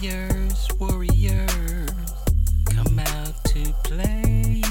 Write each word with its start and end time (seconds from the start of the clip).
Warriors, 0.00 0.68
warriors, 0.78 1.90
come 2.66 3.00
out 3.00 3.44
to 3.46 3.72
play. 3.82 4.62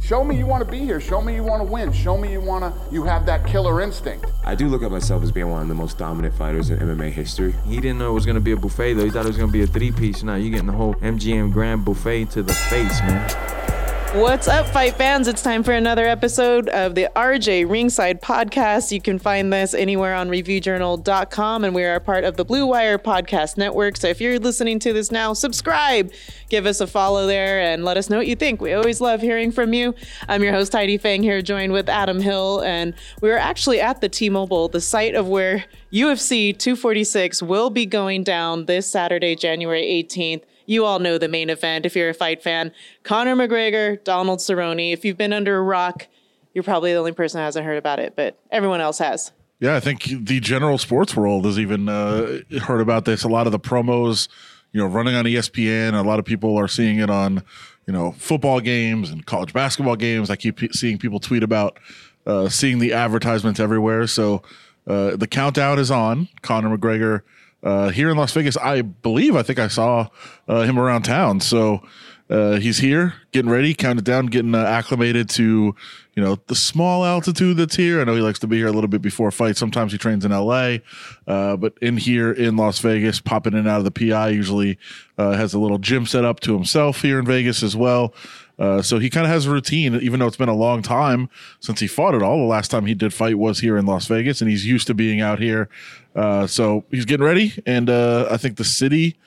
Show 0.00 0.22
me 0.22 0.38
you 0.38 0.46
want 0.46 0.64
to 0.64 0.70
be 0.70 0.78
here. 0.78 1.00
Show 1.00 1.20
me 1.20 1.34
you 1.34 1.42
want 1.42 1.66
to 1.66 1.72
win. 1.72 1.92
Show 1.92 2.16
me 2.16 2.30
you 2.30 2.40
want 2.40 2.62
to. 2.62 2.94
You 2.94 3.02
have 3.02 3.26
that 3.26 3.44
killer 3.44 3.80
instinct. 3.80 4.26
I 4.44 4.54
do 4.54 4.68
look 4.68 4.84
at 4.84 4.92
myself 4.92 5.24
as 5.24 5.32
being 5.32 5.50
one 5.50 5.62
of 5.62 5.68
the 5.68 5.74
most 5.74 5.98
dominant 5.98 6.32
fighters 6.34 6.70
in 6.70 6.78
MMA 6.78 7.10
history. 7.10 7.56
He 7.66 7.76
didn't 7.76 7.98
know 7.98 8.10
it 8.10 8.14
was 8.14 8.24
gonna 8.24 8.38
be 8.38 8.52
a 8.52 8.56
buffet 8.56 8.94
though. 8.94 9.04
He 9.04 9.10
thought 9.10 9.24
it 9.24 9.28
was 9.28 9.38
gonna 9.38 9.50
be 9.50 9.62
a 9.62 9.66
three 9.66 9.90
piece. 9.90 10.22
Now 10.22 10.36
you're 10.36 10.52
getting 10.52 10.66
the 10.66 10.72
whole 10.72 10.94
MGM 10.94 11.52
Grand 11.52 11.84
Buffet 11.84 12.26
to 12.26 12.44
the 12.44 12.54
face, 12.54 13.00
man. 13.00 13.65
What's 14.14 14.48
up, 14.48 14.66
fight 14.68 14.94
fans? 14.94 15.28
It's 15.28 15.42
time 15.42 15.62
for 15.62 15.72
another 15.72 16.06
episode 16.06 16.70
of 16.70 16.94
the 16.94 17.10
RJ 17.14 17.68
Ringside 17.68 18.22
Podcast. 18.22 18.90
You 18.90 19.00
can 19.00 19.18
find 19.18 19.52
this 19.52 19.74
anywhere 19.74 20.14
on 20.14 20.30
reviewjournal.com, 20.30 21.64
and 21.64 21.74
we 21.74 21.84
are 21.84 22.00
part 22.00 22.24
of 22.24 22.38
the 22.38 22.44
Blue 22.44 22.66
Wire 22.66 22.98
Podcast 22.98 23.58
Network. 23.58 23.98
So 23.98 24.08
if 24.08 24.18
you're 24.20 24.38
listening 24.38 24.78
to 24.78 24.94
this 24.94 25.10
now, 25.10 25.34
subscribe, 25.34 26.12
give 26.48 26.64
us 26.64 26.80
a 26.80 26.86
follow 26.86 27.26
there, 27.26 27.60
and 27.60 27.84
let 27.84 27.98
us 27.98 28.08
know 28.08 28.16
what 28.16 28.26
you 28.26 28.36
think. 28.36 28.62
We 28.62 28.72
always 28.72 29.02
love 29.02 29.20
hearing 29.20 29.52
from 29.52 29.74
you. 29.74 29.94
I'm 30.28 30.42
your 30.42 30.52
host, 30.52 30.72
Heidi 30.72 30.96
Fang, 30.96 31.22
here 31.22 31.42
joined 31.42 31.74
with 31.74 31.90
Adam 31.90 32.20
Hill, 32.20 32.62
and 32.62 32.94
we're 33.20 33.36
actually 33.36 33.82
at 33.82 34.00
the 34.00 34.08
T 34.08 34.30
Mobile, 34.30 34.68
the 34.68 34.80
site 34.80 35.14
of 35.14 35.28
where 35.28 35.66
UFC 35.92 36.56
246 36.56 37.42
will 37.42 37.68
be 37.68 37.84
going 37.84 38.24
down 38.24 38.64
this 38.64 38.86
Saturday, 38.86 39.34
January 39.36 39.82
18th. 39.82 40.44
You 40.66 40.84
all 40.84 40.98
know 40.98 41.18
the 41.18 41.28
main 41.28 41.48
event 41.48 41.86
if 41.86 41.96
you're 41.96 42.10
a 42.10 42.14
fight 42.14 42.42
fan. 42.42 42.72
Conor 43.02 43.36
McGregor, 43.36 44.02
Donald 44.04 44.40
Cerrone. 44.40 44.92
If 44.92 45.04
you've 45.04 45.16
been 45.16 45.32
under 45.32 45.56
a 45.56 45.62
rock, 45.62 46.08
you're 46.52 46.64
probably 46.64 46.92
the 46.92 46.98
only 46.98 47.12
person 47.12 47.38
who 47.38 47.44
hasn't 47.44 47.64
heard 47.64 47.78
about 47.78 47.98
it, 47.98 48.14
but 48.16 48.38
everyone 48.50 48.80
else 48.80 48.98
has. 48.98 49.32
Yeah, 49.60 49.76
I 49.76 49.80
think 49.80 50.04
the 50.04 50.40
general 50.40 50.76
sports 50.76 51.16
world 51.16 51.46
has 51.46 51.58
even 51.58 51.88
uh, 51.88 52.40
heard 52.62 52.80
about 52.80 53.04
this. 53.06 53.24
A 53.24 53.28
lot 53.28 53.46
of 53.46 53.52
the 53.52 53.58
promos, 53.58 54.28
you 54.72 54.80
know, 54.80 54.86
running 54.86 55.14
on 55.14 55.24
ESPN. 55.24 55.94
A 55.94 56.02
lot 56.02 56.18
of 56.18 56.24
people 56.24 56.58
are 56.58 56.68
seeing 56.68 56.98
it 56.98 57.08
on, 57.08 57.42
you 57.86 57.92
know, 57.92 58.12
football 58.12 58.60
games 58.60 59.10
and 59.10 59.24
college 59.24 59.54
basketball 59.54 59.96
games. 59.96 60.28
I 60.28 60.36
keep 60.36 60.60
seeing 60.74 60.98
people 60.98 61.20
tweet 61.20 61.42
about 61.42 61.78
uh, 62.26 62.48
seeing 62.48 62.80
the 62.80 62.92
advertisements 62.92 63.60
everywhere. 63.60 64.06
So 64.06 64.42
uh, 64.86 65.16
the 65.16 65.26
countdown 65.26 65.78
is 65.78 65.90
on. 65.90 66.28
Conor 66.42 66.76
McGregor 66.76 67.22
uh, 67.62 67.90
here 67.90 68.10
in 68.10 68.16
Las 68.16 68.32
Vegas. 68.32 68.56
I 68.56 68.82
believe 68.82 69.36
I 69.36 69.42
think 69.42 69.58
I 69.58 69.68
saw 69.68 70.08
uh, 70.48 70.62
him 70.62 70.78
around 70.78 71.02
town. 71.02 71.40
So 71.40 71.82
uh, 72.28 72.56
he's 72.56 72.78
here, 72.78 73.14
getting 73.30 73.50
ready, 73.50 73.72
counting 73.72 74.02
down, 74.02 74.26
getting 74.26 74.54
uh, 74.54 74.64
acclimated 74.64 75.28
to 75.30 75.74
you 76.14 76.22
know 76.22 76.36
the 76.46 76.56
small 76.56 77.04
altitude 77.04 77.56
that's 77.56 77.76
here. 77.76 78.00
I 78.00 78.04
know 78.04 78.16
he 78.16 78.20
likes 78.20 78.40
to 78.40 78.48
be 78.48 78.56
here 78.56 78.66
a 78.66 78.72
little 78.72 78.88
bit 78.88 79.00
before 79.00 79.30
fight. 79.30 79.56
Sometimes 79.56 79.92
he 79.92 79.98
trains 79.98 80.24
in 80.24 80.32
L.A., 80.32 80.82
uh, 81.28 81.56
but 81.56 81.74
in 81.80 81.96
here 81.96 82.32
in 82.32 82.56
Las 82.56 82.80
Vegas, 82.80 83.20
popping 83.20 83.52
in 83.52 83.60
and 83.60 83.68
out 83.68 83.78
of 83.78 83.84
the 83.84 83.90
PI 83.92 84.30
usually 84.30 84.78
uh, 85.18 85.32
has 85.32 85.54
a 85.54 85.58
little 85.58 85.78
gym 85.78 86.04
set 86.04 86.24
up 86.24 86.40
to 86.40 86.54
himself 86.54 87.02
here 87.02 87.20
in 87.20 87.26
Vegas 87.26 87.62
as 87.62 87.76
well. 87.76 88.12
Uh, 88.58 88.80
so 88.80 88.98
he 88.98 89.10
kind 89.10 89.26
of 89.26 89.32
has 89.32 89.46
a 89.46 89.50
routine, 89.50 89.94
even 89.96 90.18
though 90.18 90.26
it's 90.26 90.36
been 90.36 90.48
a 90.48 90.54
long 90.54 90.82
time 90.82 91.28
since 91.60 91.80
he 91.80 91.86
fought 91.86 92.14
at 92.14 92.22
all. 92.22 92.38
The 92.38 92.44
last 92.44 92.70
time 92.70 92.86
he 92.86 92.94
did 92.94 93.12
fight 93.12 93.38
was 93.38 93.60
here 93.60 93.76
in 93.76 93.84
Las 93.86 94.06
Vegas, 94.06 94.40
and 94.40 94.50
he's 94.50 94.66
used 94.66 94.86
to 94.86 94.94
being 94.94 95.20
out 95.20 95.38
here. 95.38 95.68
Uh, 96.14 96.46
so 96.46 96.84
he's 96.90 97.04
getting 97.04 97.26
ready, 97.26 97.52
and 97.66 97.90
uh, 97.90 98.28
I 98.30 98.38
think 98.38 98.56
the 98.56 98.64
city 98.64 99.18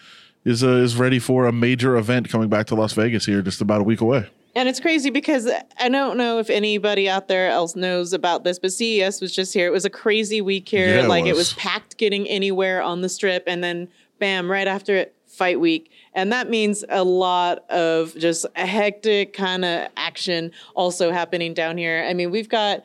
is 0.46 0.64
uh, 0.64 0.70
is 0.70 0.96
ready 0.96 1.20
for 1.20 1.46
a 1.46 1.52
major 1.52 1.96
event 1.96 2.30
coming 2.30 2.50
back 2.50 2.66
to 2.68 2.76
Las 2.76 2.94
Vegas 2.94 3.26
here, 3.26 3.42
just 3.42 3.62
about 3.62 3.82
a 3.82 3.84
week 3.84 4.02
away. 4.02 4.28
And 4.56 4.68
it's 4.68 4.80
crazy 4.80 5.12
because 5.12 5.48
I 5.80 5.90
don't 5.90 6.18
know 6.18 6.40
if 6.40 6.50
anybody 6.50 7.08
out 7.08 7.28
there 7.28 7.50
else 7.50 7.76
knows 7.76 8.14
about 8.14 8.44
this, 8.44 8.58
but 8.58 8.74
CES 8.74 9.22
was 9.22 9.32
just 9.32 9.54
here. 9.54 9.68
It 9.68 9.72
was 9.72 9.86
a 9.86 9.92
crazy 9.92 10.42
week 10.42 10.68
here. 10.68 10.90
Yeah, 10.90 11.04
it 11.04 11.08
like 11.08 11.26
it 11.26 11.36
was. 11.36 11.52
was 11.52 11.54
packed 11.54 11.98
getting 11.98 12.28
anywhere 12.28 12.82
on 12.82 13.02
the 13.02 13.10
strip, 13.10 13.44
and 13.46 13.64
then 13.64 13.90
bam, 14.18 14.50
right 14.50 14.68
after 14.68 14.96
it, 14.96 15.16
fight 15.28 15.60
week. 15.60 15.92
And 16.20 16.34
that 16.34 16.50
means 16.50 16.84
a 16.90 17.02
lot 17.02 17.60
of 17.70 18.14
just 18.18 18.46
a 18.58 18.66
hectic 18.66 19.32
kind 19.32 19.64
of 19.64 19.88
action 19.96 20.52
also 20.76 21.12
happening 21.14 21.54
down 21.54 21.78
here. 21.78 22.06
I 22.06 22.14
mean, 22.14 22.30
we've 22.30 22.50
got 22.50 22.84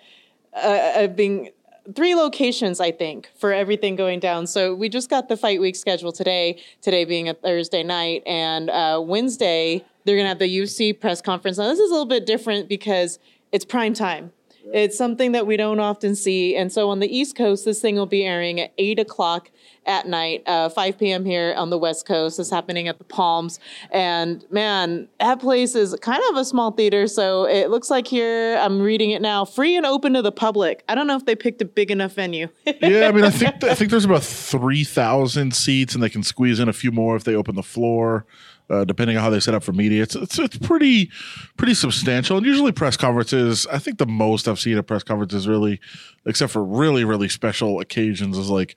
uh, 0.54 0.58
uh, 0.94 1.06
being 1.08 1.50
three 1.96 2.14
locations, 2.14 2.78
I 2.78 2.92
think, 2.92 3.28
for 3.36 3.52
everything 3.52 3.96
going 3.96 4.20
down. 4.20 4.46
So 4.46 4.72
we 4.72 4.88
just 4.88 5.10
got 5.10 5.28
the 5.28 5.36
fight 5.36 5.60
week 5.60 5.74
schedule 5.74 6.12
today, 6.12 6.62
today 6.80 7.04
being 7.04 7.28
a 7.28 7.34
Thursday 7.34 7.82
night, 7.82 8.22
and 8.24 8.70
uh, 8.70 9.02
Wednesday 9.04 9.84
they're 10.04 10.16
gonna 10.16 10.28
have 10.28 10.38
the 10.38 10.58
UFC 10.58 10.98
press 10.98 11.20
conference. 11.20 11.58
Now 11.58 11.66
this 11.66 11.80
is 11.80 11.90
a 11.90 11.92
little 11.92 12.06
bit 12.06 12.26
different 12.26 12.68
because 12.68 13.18
it's 13.50 13.64
prime 13.64 13.94
time. 13.94 14.30
It's 14.72 14.96
something 14.96 15.32
that 15.32 15.44
we 15.46 15.56
don't 15.56 15.80
often 15.80 16.14
see, 16.14 16.56
and 16.56 16.72
so 16.72 16.88
on 16.88 17.00
the 17.00 17.14
East 17.14 17.36
Coast, 17.36 17.64
this 17.64 17.80
thing 17.80 17.96
will 17.96 18.06
be 18.06 18.24
airing 18.24 18.60
at 18.60 18.72
eight 18.78 19.00
o'clock 19.00 19.50
at 19.86 20.06
night, 20.06 20.42
uh, 20.46 20.68
5 20.68 20.98
p.m. 20.98 21.24
here 21.24 21.54
on 21.56 21.70
the 21.70 21.78
West 21.78 22.06
Coast. 22.06 22.38
It's 22.38 22.50
happening 22.50 22.88
at 22.88 22.98
the 22.98 23.04
Palms. 23.04 23.60
And 23.90 24.44
man, 24.50 25.08
that 25.20 25.40
place 25.40 25.74
is 25.74 25.94
kind 26.00 26.22
of 26.30 26.36
a 26.36 26.44
small 26.44 26.70
theater. 26.70 27.06
So 27.06 27.44
it 27.44 27.70
looks 27.70 27.90
like 27.90 28.06
here, 28.06 28.58
I'm 28.60 28.80
reading 28.80 29.10
it 29.10 29.22
now, 29.22 29.44
free 29.44 29.76
and 29.76 29.86
open 29.86 30.14
to 30.14 30.22
the 30.22 30.32
public. 30.32 30.84
I 30.88 30.94
don't 30.94 31.06
know 31.06 31.16
if 31.16 31.26
they 31.26 31.36
picked 31.36 31.60
a 31.62 31.64
big 31.64 31.90
enough 31.90 32.12
venue. 32.12 32.48
yeah, 32.66 33.08
I 33.08 33.12
mean, 33.12 33.24
I 33.24 33.30
think 33.30 33.62
I 33.64 33.74
think 33.74 33.90
there's 33.90 34.04
about 34.04 34.22
three 34.22 34.84
thousand 34.84 35.54
seats, 35.54 35.94
and 35.94 36.02
they 36.02 36.08
can 36.08 36.22
squeeze 36.22 36.60
in 36.60 36.68
a 36.68 36.72
few 36.72 36.90
more 36.90 37.16
if 37.16 37.24
they 37.24 37.34
open 37.34 37.54
the 37.54 37.62
floor, 37.62 38.26
uh, 38.70 38.84
depending 38.84 39.16
on 39.16 39.22
how 39.22 39.30
they 39.30 39.40
set 39.40 39.54
up 39.54 39.62
for 39.62 39.72
media. 39.72 40.02
It's, 40.02 40.16
it's 40.16 40.38
it's 40.38 40.58
pretty 40.58 41.10
pretty 41.56 41.74
substantial, 41.74 42.36
and 42.36 42.46
usually 42.46 42.72
press 42.72 42.96
conferences. 42.96 43.66
I 43.66 43.78
think 43.78 43.98
the 43.98 44.06
most 44.06 44.48
I've 44.48 44.60
seen 44.60 44.78
at 44.78 44.86
press 44.86 45.02
conferences, 45.02 45.46
really, 45.48 45.80
except 46.26 46.52
for 46.52 46.64
really 46.64 47.04
really 47.04 47.28
special 47.28 47.80
occasions, 47.80 48.38
is 48.38 48.50
like. 48.50 48.76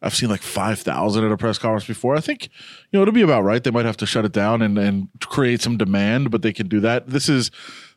I've 0.00 0.14
seen 0.14 0.28
like 0.28 0.42
5,000 0.42 1.24
at 1.24 1.32
a 1.32 1.36
press 1.36 1.58
conference 1.58 1.86
before. 1.86 2.14
I 2.16 2.20
think, 2.20 2.44
you 2.44 2.98
know, 2.98 3.02
it'll 3.02 3.12
be 3.12 3.22
about 3.22 3.42
right. 3.42 3.62
They 3.62 3.70
might 3.70 3.84
have 3.84 3.96
to 3.98 4.06
shut 4.06 4.24
it 4.24 4.32
down 4.32 4.62
and, 4.62 4.78
and 4.78 5.08
create 5.20 5.60
some 5.60 5.76
demand, 5.76 6.30
but 6.30 6.42
they 6.42 6.52
can 6.52 6.68
do 6.68 6.78
that. 6.80 7.08
This 7.08 7.28
is, 7.28 7.50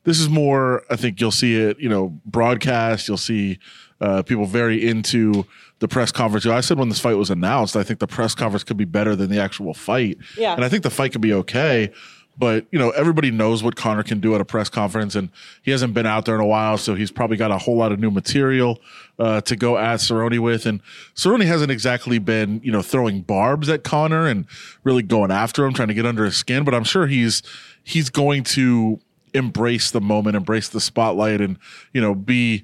this 0.03 0.19
is 0.19 0.27
more, 0.27 0.83
I 0.89 0.95
think 0.95 1.21
you'll 1.21 1.31
see 1.31 1.55
it, 1.55 1.79
you 1.79 1.89
know, 1.89 2.19
broadcast. 2.25 3.07
You'll 3.07 3.17
see 3.17 3.59
uh, 3.99 4.23
people 4.23 4.45
very 4.45 4.85
into 4.85 5.45
the 5.77 5.87
press 5.87 6.11
conference. 6.11 6.45
I 6.45 6.61
said 6.61 6.79
when 6.79 6.89
this 6.89 6.99
fight 6.99 7.17
was 7.17 7.29
announced, 7.29 7.75
I 7.75 7.83
think 7.83 7.99
the 7.99 8.07
press 8.07 8.33
conference 8.33 8.63
could 8.63 8.77
be 8.77 8.85
better 8.85 9.15
than 9.15 9.29
the 9.29 9.39
actual 9.39 9.75
fight. 9.75 10.17
Yeah. 10.37 10.55
And 10.55 10.65
I 10.65 10.69
think 10.69 10.81
the 10.81 10.89
fight 10.89 11.11
could 11.11 11.21
be 11.21 11.33
okay. 11.33 11.91
But 12.37 12.65
you 12.71 12.79
know, 12.79 12.91
everybody 12.91 13.29
knows 13.29 13.61
what 13.61 13.75
Conor 13.75 14.03
can 14.03 14.19
do 14.19 14.33
at 14.35 14.41
a 14.41 14.45
press 14.45 14.69
conference, 14.69 15.15
and 15.15 15.29
he 15.61 15.71
hasn't 15.71 15.93
been 15.93 16.05
out 16.05 16.25
there 16.25 16.35
in 16.35 16.41
a 16.41 16.45
while, 16.45 16.77
so 16.77 16.95
he's 16.95 17.11
probably 17.11 17.37
got 17.37 17.51
a 17.51 17.57
whole 17.57 17.75
lot 17.75 17.91
of 17.91 17.99
new 17.99 18.09
material 18.09 18.79
uh, 19.19 19.41
to 19.41 19.55
go 19.55 19.77
at 19.77 19.99
Cerrone 19.99 20.39
with. 20.39 20.65
And 20.65 20.81
Cerrone 21.13 21.45
hasn't 21.45 21.71
exactly 21.71 22.19
been, 22.19 22.61
you 22.63 22.71
know, 22.71 22.81
throwing 22.81 23.21
barbs 23.21 23.69
at 23.69 23.83
Conor 23.83 24.27
and 24.27 24.45
really 24.83 25.03
going 25.03 25.29
after 25.29 25.65
him, 25.65 25.73
trying 25.73 25.89
to 25.89 25.93
get 25.93 26.05
under 26.05 26.25
his 26.25 26.37
skin. 26.37 26.63
But 26.63 26.73
I'm 26.73 26.83
sure 26.85 27.07
he's 27.07 27.43
he's 27.83 28.09
going 28.09 28.43
to 28.45 28.99
embrace 29.33 29.91
the 29.91 30.01
moment, 30.01 30.35
embrace 30.35 30.69
the 30.69 30.81
spotlight, 30.81 31.41
and 31.41 31.57
you 31.93 32.01
know, 32.01 32.15
be 32.15 32.63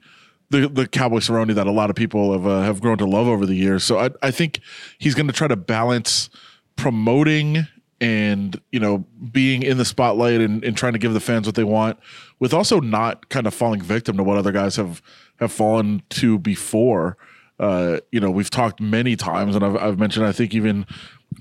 the 0.49 0.67
the 0.69 0.87
Cowboy 0.87 1.19
Cerrone 1.19 1.53
that 1.53 1.67
a 1.67 1.71
lot 1.71 1.89
of 1.89 1.95
people 1.95 2.31
have 2.31 2.47
uh, 2.47 2.61
have 2.61 2.81
grown 2.81 2.97
to 2.99 3.05
love 3.05 3.27
over 3.27 3.45
the 3.45 3.55
years. 3.55 3.83
So 3.83 3.99
I 3.99 4.09
I 4.21 4.31
think 4.31 4.61
he's 4.97 5.13
going 5.13 5.27
to 5.27 5.33
try 5.33 5.47
to 5.47 5.55
balance 5.57 6.29
promoting 6.75 7.67
and 7.99 8.61
you 8.71 8.79
know 8.79 9.05
being 9.31 9.63
in 9.63 9.77
the 9.77 9.85
spotlight 9.85 10.39
and, 10.39 10.63
and 10.63 10.77
trying 10.77 10.93
to 10.93 10.99
give 10.99 11.13
the 11.13 11.19
fans 11.19 11.47
what 11.47 11.55
they 11.55 11.63
want 11.63 11.97
with 12.39 12.53
also 12.53 12.79
not 12.79 13.29
kind 13.29 13.47
of 13.47 13.53
falling 13.53 13.81
victim 13.81 14.17
to 14.17 14.23
what 14.23 14.37
other 14.37 14.51
guys 14.51 14.75
have 14.75 15.01
have 15.39 15.51
fallen 15.51 16.01
to 16.09 16.37
before 16.37 17.17
uh 17.59 17.97
you 18.11 18.19
know 18.19 18.29
we've 18.29 18.51
talked 18.51 18.79
many 18.79 19.15
times 19.15 19.55
and 19.55 19.65
I've, 19.65 19.75
I've 19.75 19.99
mentioned 19.99 20.25
i 20.25 20.31
think 20.31 20.53
even 20.53 20.85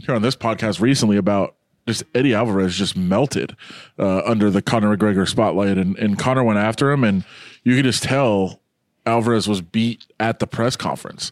here 0.00 0.14
on 0.14 0.22
this 0.22 0.36
podcast 0.36 0.80
recently 0.80 1.16
about 1.16 1.56
just 1.86 2.02
Eddie 2.14 2.34
Alvarez 2.34 2.76
just 2.76 2.96
melted 2.96 3.56
uh, 3.98 4.22
under 4.24 4.50
the 4.50 4.60
Conor 4.60 4.96
McGregor 4.96 5.28
spotlight, 5.28 5.78
and 5.78 5.96
and 5.98 6.18
Conor 6.18 6.42
went 6.42 6.58
after 6.58 6.90
him, 6.90 7.04
and 7.04 7.24
you 7.62 7.76
could 7.76 7.84
just 7.84 8.02
tell 8.02 8.60
Alvarez 9.06 9.48
was 9.48 9.60
beat 9.60 10.04
at 10.18 10.40
the 10.40 10.46
press 10.46 10.76
conference. 10.76 11.30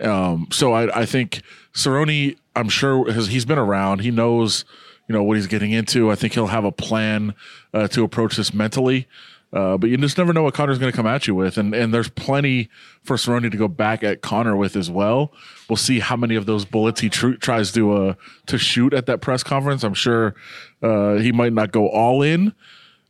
Um, 0.00 0.48
so 0.50 0.72
I, 0.72 1.00
I 1.00 1.06
think 1.06 1.42
Cerrone, 1.72 2.36
I'm 2.56 2.68
sure 2.68 3.10
has, 3.10 3.28
he's 3.28 3.44
been 3.44 3.58
around. 3.58 4.00
He 4.00 4.10
knows, 4.10 4.64
you 5.08 5.14
know, 5.14 5.22
what 5.22 5.36
he's 5.36 5.46
getting 5.46 5.72
into. 5.72 6.10
I 6.10 6.14
think 6.14 6.34
he'll 6.34 6.46
have 6.48 6.64
a 6.64 6.72
plan 6.72 7.34
uh, 7.72 7.88
to 7.88 8.04
approach 8.04 8.36
this 8.36 8.54
mentally. 8.54 9.06
Uh, 9.52 9.76
but 9.78 9.88
you 9.88 9.96
just 9.96 10.18
never 10.18 10.32
know 10.32 10.42
what 10.42 10.52
Conor's 10.52 10.80
going 10.80 10.90
to 10.90 10.96
come 10.96 11.06
at 11.06 11.28
you 11.28 11.34
with, 11.36 11.58
and 11.58 11.72
and 11.76 11.94
there's 11.94 12.08
plenty 12.08 12.68
for 13.04 13.16
Cerrone 13.16 13.48
to 13.48 13.56
go 13.56 13.68
back 13.68 14.02
at 14.02 14.20
Conor 14.20 14.56
with 14.56 14.74
as 14.74 14.90
well. 14.90 15.32
We'll 15.68 15.76
see 15.76 16.00
how 16.00 16.16
many 16.16 16.34
of 16.34 16.44
those 16.44 16.64
bullets 16.64 17.00
he 17.00 17.08
tr- 17.08 17.34
tries 17.34 17.70
to 17.72 17.92
uh 17.92 18.14
to 18.46 18.58
shoot 18.58 18.92
at 18.92 19.06
that 19.06 19.20
press 19.20 19.44
conference. 19.44 19.84
I'm 19.84 19.94
sure 19.94 20.34
uh, 20.82 21.14
he 21.14 21.30
might 21.30 21.52
not 21.52 21.70
go 21.70 21.88
all 21.88 22.20
in, 22.20 22.52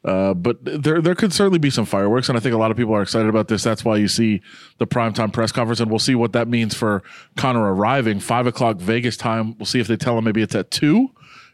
uh, 0.05 0.35
but 0.35 0.59
there 0.63 1.01
there 1.01 1.15
could 1.15 1.33
certainly 1.33 1.59
be 1.59 1.71
some 1.71 1.87
fireworks, 1.87 2.29
and 2.29 2.37
I 2.37 2.41
think 2.41 2.55
a 2.55 2.59
lot 2.59 2.71
of 2.71 2.77
people 2.77 2.95
are 2.95 3.03
excited 3.03 3.29
about 3.29 3.49
this. 3.49 3.63
That's 3.63 3.85
why 3.85 3.97
you 3.97 4.09
see 4.09 4.43
the 4.79 4.87
primetime 4.87 5.33
press 5.33 5.51
conference, 5.51 5.81
and 5.81 5.91
we'll 5.91 5.99
see 5.99 6.15
what 6.15 6.33
that 6.35 6.47
means 6.47 6.75
for 6.75 7.03
Conor 7.37 7.73
arriving 7.73 8.21
five 8.21 8.47
o'clock 8.47 8.77
Vegas 8.77 9.17
time. 9.17 9.57
We'll 9.59 9.67
see 9.67 9.81
if 9.81 9.87
they 9.87 9.97
tell 9.97 10.19
him 10.19 10.25
maybe 10.25 10.43
it's 10.43 10.55
at 10.55 10.71
two, 10.71 11.11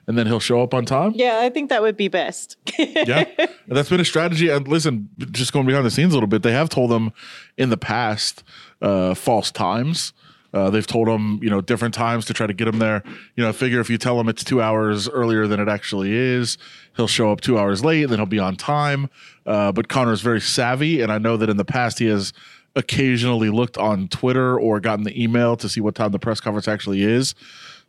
and 0.08 0.18
then 0.18 0.26
he'll 0.26 0.40
show 0.40 0.62
up 0.62 0.74
on 0.74 0.84
time. 0.84 1.12
yeah, 1.14 1.38
I 1.40 1.50
think 1.50 1.68
that 1.68 1.80
would 1.80 1.96
be 1.96 2.08
best. 2.08 2.56
yeah, 2.78 3.24
that's 3.68 3.88
been 3.88 4.00
a 4.00 4.04
strategy. 4.04 4.48
And 4.48 4.66
listen, 4.66 5.08
just 5.30 5.52
going 5.52 5.66
behind 5.66 5.86
the 5.86 5.90
scenes 5.90 6.12
a 6.12 6.16
little 6.16 6.26
bit, 6.26 6.42
they 6.42 6.52
have 6.52 6.68
told 6.68 6.90
them 6.90 7.12
in 7.56 7.70
the 7.70 7.76
past 7.76 8.42
uh, 8.82 9.14
false 9.14 9.52
times. 9.52 10.12
Uh, 10.52 10.70
they've 10.70 10.86
told 10.86 11.08
him, 11.08 11.38
you 11.42 11.50
know, 11.50 11.60
different 11.60 11.94
times 11.94 12.24
to 12.26 12.34
try 12.34 12.46
to 12.46 12.52
get 12.52 12.66
him 12.66 12.78
there. 12.78 13.02
You 13.36 13.44
know, 13.44 13.52
figure 13.52 13.80
if 13.80 13.88
you 13.88 13.98
tell 13.98 14.18
him 14.18 14.28
it's 14.28 14.42
two 14.42 14.60
hours 14.60 15.08
earlier 15.08 15.46
than 15.46 15.60
it 15.60 15.68
actually 15.68 16.12
is, 16.12 16.58
he'll 16.96 17.06
show 17.06 17.30
up 17.30 17.40
two 17.40 17.58
hours 17.58 17.84
late, 17.84 18.02
and 18.02 18.12
then 18.12 18.18
he'll 18.18 18.26
be 18.26 18.38
on 18.38 18.56
time. 18.56 19.08
Uh, 19.46 19.72
but 19.72 19.88
Conor 19.88 20.12
is 20.12 20.20
very 20.20 20.40
savvy, 20.40 21.00
and 21.00 21.12
I 21.12 21.18
know 21.18 21.36
that 21.36 21.48
in 21.48 21.56
the 21.56 21.64
past 21.64 21.98
he 21.98 22.06
has 22.06 22.32
occasionally 22.76 23.50
looked 23.50 23.76
on 23.78 24.08
Twitter 24.08 24.58
or 24.58 24.80
gotten 24.80 25.04
the 25.04 25.22
email 25.22 25.56
to 25.56 25.68
see 25.68 25.80
what 25.80 25.94
time 25.94 26.12
the 26.12 26.18
press 26.18 26.40
conference 26.40 26.68
actually 26.68 27.02
is, 27.02 27.34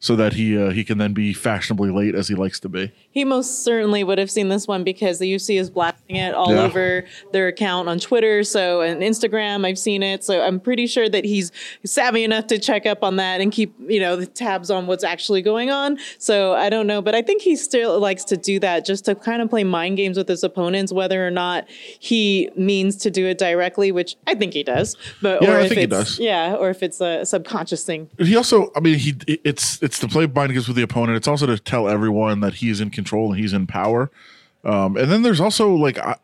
so 0.03 0.15
that 0.18 0.33
he 0.33 0.57
uh, 0.62 0.71
he 0.71 0.83
can 0.83 0.98
then 0.98 1.13
be 1.13 1.31
fashionably 1.31 1.92
late 1.92 2.15
as 2.15 2.27
he 2.27 2.36
likes 2.36 2.59
to 2.59 2.68
be. 2.68 2.92
He 3.12 3.24
most 3.24 3.63
certainly 3.63 4.03
would 4.03 4.18
have 4.18 4.31
seen 4.31 4.50
this 4.50 4.68
one 4.68 4.83
because 4.83 5.19
the 5.19 5.31
UFC 5.33 5.57
is 5.59 5.69
blasting 5.69 6.15
it 6.15 6.33
all 6.33 6.51
Yeah. 6.53 6.63
over 6.63 7.06
their 7.31 7.48
account 7.48 7.88
on 7.88 8.00
Twitter, 8.00 8.44
so 8.44 8.81
and 8.81 9.01
Instagram. 9.01 9.63
I've 9.65 9.77
seen 9.77 10.01
it, 10.03 10.24
so 10.24 10.42
I'm 10.42 10.59
pretty 10.59 10.88
sure 10.88 11.07
that 11.07 11.24
he's 11.24 11.51
savvy 11.86 12.24
enough 12.24 12.48
to 12.48 12.57
check 12.57 12.86
up 12.86 13.03
on 13.03 13.18
that 13.18 13.42
and 13.42 13.51
keep 13.51 13.74
you 13.88 14.00
know 14.00 14.15
the 14.15 14.25
tabs 14.25 14.69
on 14.71 14.88
what's 14.88 15.03
actually 15.03 15.42
going 15.44 15.69
on. 15.69 15.98
So 16.18 16.54
I 16.54 16.69
don't 16.69 16.88
know, 16.88 17.01
but 17.01 17.13
I 17.15 17.21
think 17.21 17.42
he 17.44 17.56
still 17.56 18.00
likes 18.00 18.24
to 18.25 18.38
do 18.38 18.59
that 18.59 18.86
just 18.86 19.06
to 19.06 19.13
kind 19.15 19.42
of 19.42 19.50
play 19.51 19.63
mind 19.63 19.97
games 19.97 20.18
with 20.18 20.27
his 20.27 20.44
opponents, 20.44 20.92
whether 20.92 21.25
or 21.25 21.31
not 21.31 21.69
he 22.00 22.50
means 22.56 22.95
to 22.97 23.12
do 23.12 23.27
it 23.27 23.38
directly, 23.38 23.92
which 23.92 24.15
I 24.25 24.33
think 24.36 24.54
he 24.54 24.63
does. 24.63 24.95
But 25.21 25.44
Yeah, 25.44 25.51
or 25.51 25.57
I 25.57 25.62
if 25.62 25.69
think 25.69 25.77
he 25.77 25.83
it's 25.83 25.92
does. 25.92 26.19
yeah, 26.19 26.56
or 26.56 26.71
if 26.71 26.81
it's 26.81 27.00
a 27.01 27.24
subconscious 27.25 27.83
thing. 27.83 28.09
he 28.18 28.36
also 28.36 28.71
i 28.75 28.80
mean 28.80 28.97
he 28.97 29.13
it's 29.44 29.81
it's 29.83 29.91
to 30.00 30.08
play 30.08 30.26
mind 30.28 30.54
games 30.54 30.68
with 30.68 30.78
the 30.78 30.84
opponent 30.84 31.16
it's 31.16 31.28
also 31.28 31.46
to 31.46 31.58
tell 31.58 31.88
everyone 31.88 32.40
that 32.40 32.56
he's 32.56 32.82
in 32.82 32.90
control 32.90 33.32
and 33.32 33.40
he's 33.40 33.54
in 33.54 33.68
power 33.68 34.12
um 34.64 34.98
and 34.98 35.12
then 35.12 35.22
there's 35.22 35.42
also 35.42 35.74
like 35.74 35.98
I, 35.98 36.18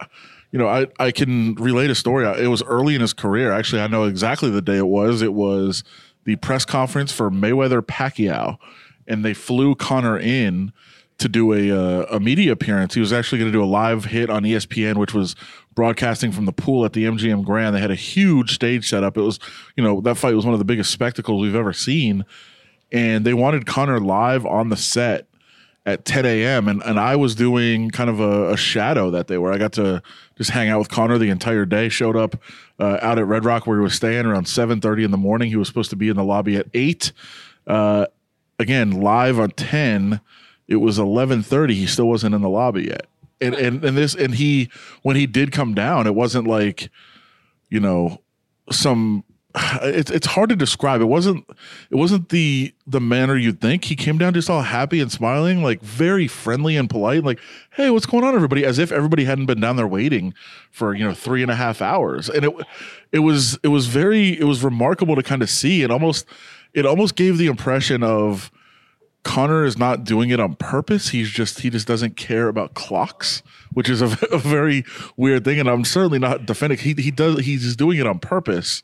you 0.51 0.59
know 0.59 0.67
i 0.67 0.87
i 0.99 1.11
can 1.11 1.55
relate 1.55 1.89
a 1.89 1.95
story 1.95 2.25
it 2.41 2.47
was 2.47 2.63
early 2.63 2.95
in 2.95 3.01
his 3.01 3.13
career 3.13 3.51
actually 3.51 3.81
i 3.81 3.87
know 3.87 4.03
exactly 4.03 4.49
the 4.49 4.61
day 4.61 4.77
it 4.77 4.87
was 4.87 5.21
it 5.21 5.33
was 5.33 5.83
the 6.25 6.35
press 6.37 6.65
conference 6.65 7.11
for 7.11 7.29
mayweather 7.29 7.81
pacquiao 7.81 8.57
and 9.07 9.23
they 9.23 9.33
flew 9.33 9.75
conor 9.75 10.17
in 10.17 10.71
to 11.17 11.27
do 11.27 11.53
a 11.53 11.71
uh, 11.71 12.05
a 12.11 12.19
media 12.19 12.51
appearance. 12.51 12.93
He 12.93 12.99
was 12.99 13.11
actually 13.11 13.39
going 13.39 13.51
to 13.51 13.57
do 13.57 13.63
a 13.63 13.65
live 13.65 14.05
hit 14.05 14.29
on 14.29 14.43
ESPN, 14.43 14.97
which 14.97 15.13
was 15.13 15.35
broadcasting 15.73 16.31
from 16.31 16.45
the 16.45 16.51
pool 16.51 16.85
at 16.85 16.93
the 16.93 17.05
MGM 17.05 17.43
Grand. 17.43 17.75
They 17.75 17.79
had 17.79 17.91
a 17.91 17.95
huge 17.95 18.53
stage 18.53 18.89
set 18.89 19.03
up. 19.03 19.17
It 19.17 19.21
was, 19.21 19.39
you 19.75 19.83
know, 19.83 20.01
that 20.01 20.15
fight 20.15 20.35
was 20.35 20.45
one 20.45 20.53
of 20.53 20.59
the 20.59 20.65
biggest 20.65 20.91
spectacles 20.91 21.41
we've 21.41 21.55
ever 21.55 21.73
seen, 21.73 22.25
and 22.91 23.25
they 23.25 23.33
wanted 23.33 23.65
Conor 23.65 23.99
live 23.99 24.45
on 24.45 24.69
the 24.69 24.77
set 24.77 25.27
at 25.87 26.03
10 26.03 26.25
a.m. 26.25 26.67
and 26.67 26.83
and 26.83 26.99
I 26.99 27.15
was 27.15 27.33
doing 27.33 27.89
kind 27.91 28.09
of 28.09 28.19
a, 28.19 28.51
a 28.51 28.57
shadow 28.57 29.09
that 29.11 29.27
day 29.27 29.37
where 29.37 29.53
I 29.53 29.57
got 29.57 29.71
to 29.73 30.03
just 30.37 30.49
hang 30.49 30.67
out 30.67 30.79
with 30.79 30.89
Conor 30.89 31.17
the 31.17 31.29
entire 31.29 31.65
day. 31.65 31.87
Showed 31.87 32.17
up 32.17 32.35
uh, 32.77 32.99
out 33.01 33.17
at 33.17 33.25
Red 33.25 33.45
Rock 33.45 33.65
where 33.65 33.77
he 33.77 33.83
was 33.83 33.93
staying 33.93 34.25
around 34.25 34.45
7:30 34.45 35.05
in 35.05 35.11
the 35.11 35.17
morning. 35.17 35.49
He 35.49 35.55
was 35.55 35.69
supposed 35.69 35.89
to 35.91 35.95
be 35.95 36.09
in 36.09 36.17
the 36.17 36.25
lobby 36.25 36.57
at 36.57 36.67
eight. 36.73 37.13
Uh, 37.65 38.07
again, 38.59 38.91
live 38.91 39.39
on 39.39 39.51
10. 39.51 40.19
It 40.67 40.77
was 40.77 40.99
11:30. 40.99 41.73
He 41.73 41.87
still 41.87 42.07
wasn't 42.09 42.35
in 42.35 42.41
the 42.41 42.49
lobby 42.49 42.83
yet. 42.85 43.07
And 43.39 43.55
and 43.55 43.83
and 43.85 43.95
this 43.95 44.13
and 44.13 44.35
he 44.35 44.69
when 45.03 45.15
he 45.15 45.25
did 45.25 45.53
come 45.53 45.73
down, 45.73 46.05
it 46.05 46.15
wasn't 46.15 46.47
like 46.47 46.89
you 47.69 47.79
know 47.79 48.21
some 48.71 49.23
it's 49.81 50.11
it's 50.11 50.27
hard 50.27 50.49
to 50.49 50.55
describe. 50.55 51.01
It 51.01 51.05
wasn't 51.05 51.45
it 51.89 51.95
wasn't 51.95 52.29
the 52.29 52.73
the 52.85 52.99
manner 52.99 53.35
you'd 53.35 53.61
think. 53.61 53.85
He 53.85 53.95
came 53.95 54.17
down 54.17 54.33
just 54.33 54.49
all 54.49 54.61
happy 54.61 54.99
and 54.99 55.11
smiling, 55.11 55.63
like 55.63 55.81
very 55.81 56.27
friendly 56.27 56.77
and 56.77 56.89
polite, 56.89 57.23
like, 57.23 57.39
hey, 57.71 57.89
what's 57.89 58.05
going 58.05 58.23
on, 58.23 58.35
everybody? 58.35 58.65
As 58.65 58.79
if 58.79 58.91
everybody 58.91 59.23
hadn't 59.25 59.45
been 59.45 59.59
down 59.59 59.75
there 59.75 59.87
waiting 59.87 60.33
for, 60.71 60.93
you 60.93 61.03
know, 61.03 61.13
three 61.13 61.41
and 61.41 61.51
a 61.51 61.55
half 61.55 61.81
hours. 61.81 62.29
And 62.29 62.45
it 62.45 62.53
it 63.11 63.19
was 63.19 63.57
it 63.63 63.69
was 63.69 63.87
very 63.87 64.39
it 64.39 64.45
was 64.45 64.63
remarkable 64.63 65.15
to 65.15 65.23
kind 65.23 65.41
of 65.41 65.49
see. 65.49 65.83
It 65.83 65.91
almost 65.91 66.25
it 66.73 66.85
almost 66.85 67.15
gave 67.15 67.37
the 67.37 67.47
impression 67.47 68.03
of 68.03 68.51
Conor 69.23 69.65
is 69.65 69.77
not 69.77 70.03
doing 70.03 70.29
it 70.29 70.39
on 70.39 70.55
purpose. 70.55 71.09
He's 71.09 71.29
just 71.29 71.59
he 71.59 71.69
just 71.69 71.87
doesn't 71.87 72.15
care 72.15 72.47
about 72.47 72.75
clocks, 72.75 73.43
which 73.73 73.89
is 73.89 74.01
a, 74.01 74.17
a 74.31 74.37
very 74.37 74.85
weird 75.17 75.43
thing. 75.43 75.59
And 75.59 75.67
I'm 75.67 75.83
certainly 75.83 76.19
not 76.19 76.45
defending. 76.45 76.77
He 76.79 76.93
he 76.93 77.11
does 77.11 77.39
he's 77.41 77.75
doing 77.75 77.97
it 77.97 78.07
on 78.07 78.19
purpose, 78.19 78.83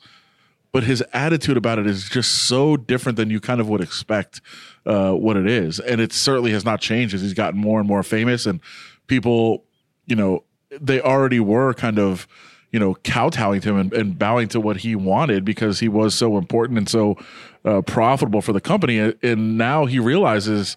but 0.73 0.83
his 0.83 1.01
attitude 1.13 1.55
about 1.55 1.79
it 1.79 1.87
is 1.87 2.09
just 2.09 2.47
so 2.47 2.75
different 2.75 3.15
than 3.15 3.29
you 3.29 3.39
kind 3.39 3.61
of 3.61 3.69
would 3.69 3.79
expect 3.79 4.41
uh, 4.85 5.11
what 5.13 5.37
it 5.37 5.47
is. 5.47 5.79
And 5.79 6.01
it 6.01 6.11
certainly 6.11 6.51
has 6.51 6.65
not 6.65 6.81
changed 6.81 7.13
as 7.13 7.21
he's 7.21 7.33
gotten 7.33 7.59
more 7.59 7.79
and 7.79 7.87
more 7.87 8.03
famous. 8.03 8.45
And 8.45 8.59
people, 9.07 9.63
you 10.07 10.15
know, 10.15 10.43
they 10.81 10.99
already 10.99 11.39
were 11.39 11.73
kind 11.73 11.99
of 11.99 12.27
you 12.71 12.79
know 12.79 12.95
kowtowing 13.03 13.61
to 13.61 13.69
him 13.69 13.77
and, 13.77 13.93
and 13.93 14.19
bowing 14.19 14.47
to 14.49 14.59
what 14.59 14.77
he 14.77 14.95
wanted 14.95 15.45
because 15.45 15.79
he 15.79 15.87
was 15.87 16.15
so 16.15 16.37
important 16.37 16.79
and 16.79 16.89
so 16.89 17.15
uh, 17.63 17.81
profitable 17.83 18.41
for 18.41 18.51
the 18.51 18.59
company. 18.59 18.97
And 18.97 19.57
now 19.57 19.85
he 19.85 19.99
realizes 19.99 20.75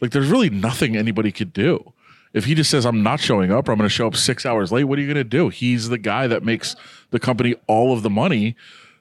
like 0.00 0.10
there's 0.10 0.28
really 0.28 0.50
nothing 0.50 0.96
anybody 0.96 1.32
could 1.32 1.52
do. 1.52 1.92
If 2.34 2.44
he 2.44 2.54
just 2.54 2.68
says 2.68 2.84
I'm 2.84 3.02
not 3.02 3.20
showing 3.20 3.50
up 3.52 3.68
or 3.68 3.72
I'm 3.72 3.78
going 3.78 3.88
to 3.88 3.94
show 3.94 4.08
up 4.08 4.16
six 4.16 4.44
hours 4.44 4.72
late, 4.72 4.84
what 4.84 4.98
are 4.98 5.02
you 5.02 5.06
going 5.06 5.24
to 5.24 5.24
do? 5.24 5.48
He's 5.48 5.88
the 5.88 5.98
guy 5.98 6.26
that 6.26 6.42
makes 6.42 6.76
the 7.10 7.20
company 7.20 7.54
all 7.66 7.92
of 7.94 8.02
the 8.02 8.10
money. 8.10 8.56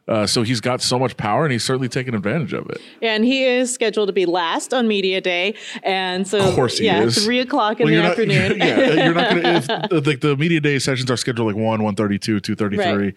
Uh, 0.07 0.27
so 0.27 0.43
he's 0.43 0.61
got 0.61 0.81
so 0.81 0.99
much 0.99 1.17
power, 1.17 1.43
and 1.45 1.51
he's 1.51 1.63
certainly 1.63 1.89
taken 1.89 2.13
advantage 2.13 2.53
of 2.53 2.69
it. 2.69 2.79
And 3.01 3.25
he 3.25 3.43
is 3.43 3.73
scheduled 3.73 4.07
to 4.07 4.13
be 4.13 4.27
last 4.27 4.71
on 4.71 4.87
media 4.87 5.19
day, 5.19 5.55
and 5.81 6.27
so 6.27 6.37
Of 6.47 6.53
course 6.53 6.77
he 6.77 6.85
yeah, 6.85 7.01
is. 7.01 7.23
three 7.25 7.39
o'clock 7.39 7.79
in 7.79 7.87
Well, 7.87 7.95
the 7.95 8.01
not- 8.01 8.11
afternoon. 8.19 8.57
yeah, 8.59 9.05
you're 9.05 9.13
not 9.15 9.29
gonna. 9.31 9.87
If, 9.97 10.05
like 10.05 10.19
the 10.21 10.37
media 10.37 10.59
day 10.59 10.77
sessions 10.77 11.09
are 11.09 11.17
scheduled 11.17 11.47
like 11.47 11.55
one, 11.55 11.81
one 11.81 11.95
thirty 11.95 12.19
two, 12.19 12.39
two 12.39 12.53
thirty 12.55 12.77
three, 12.77 13.13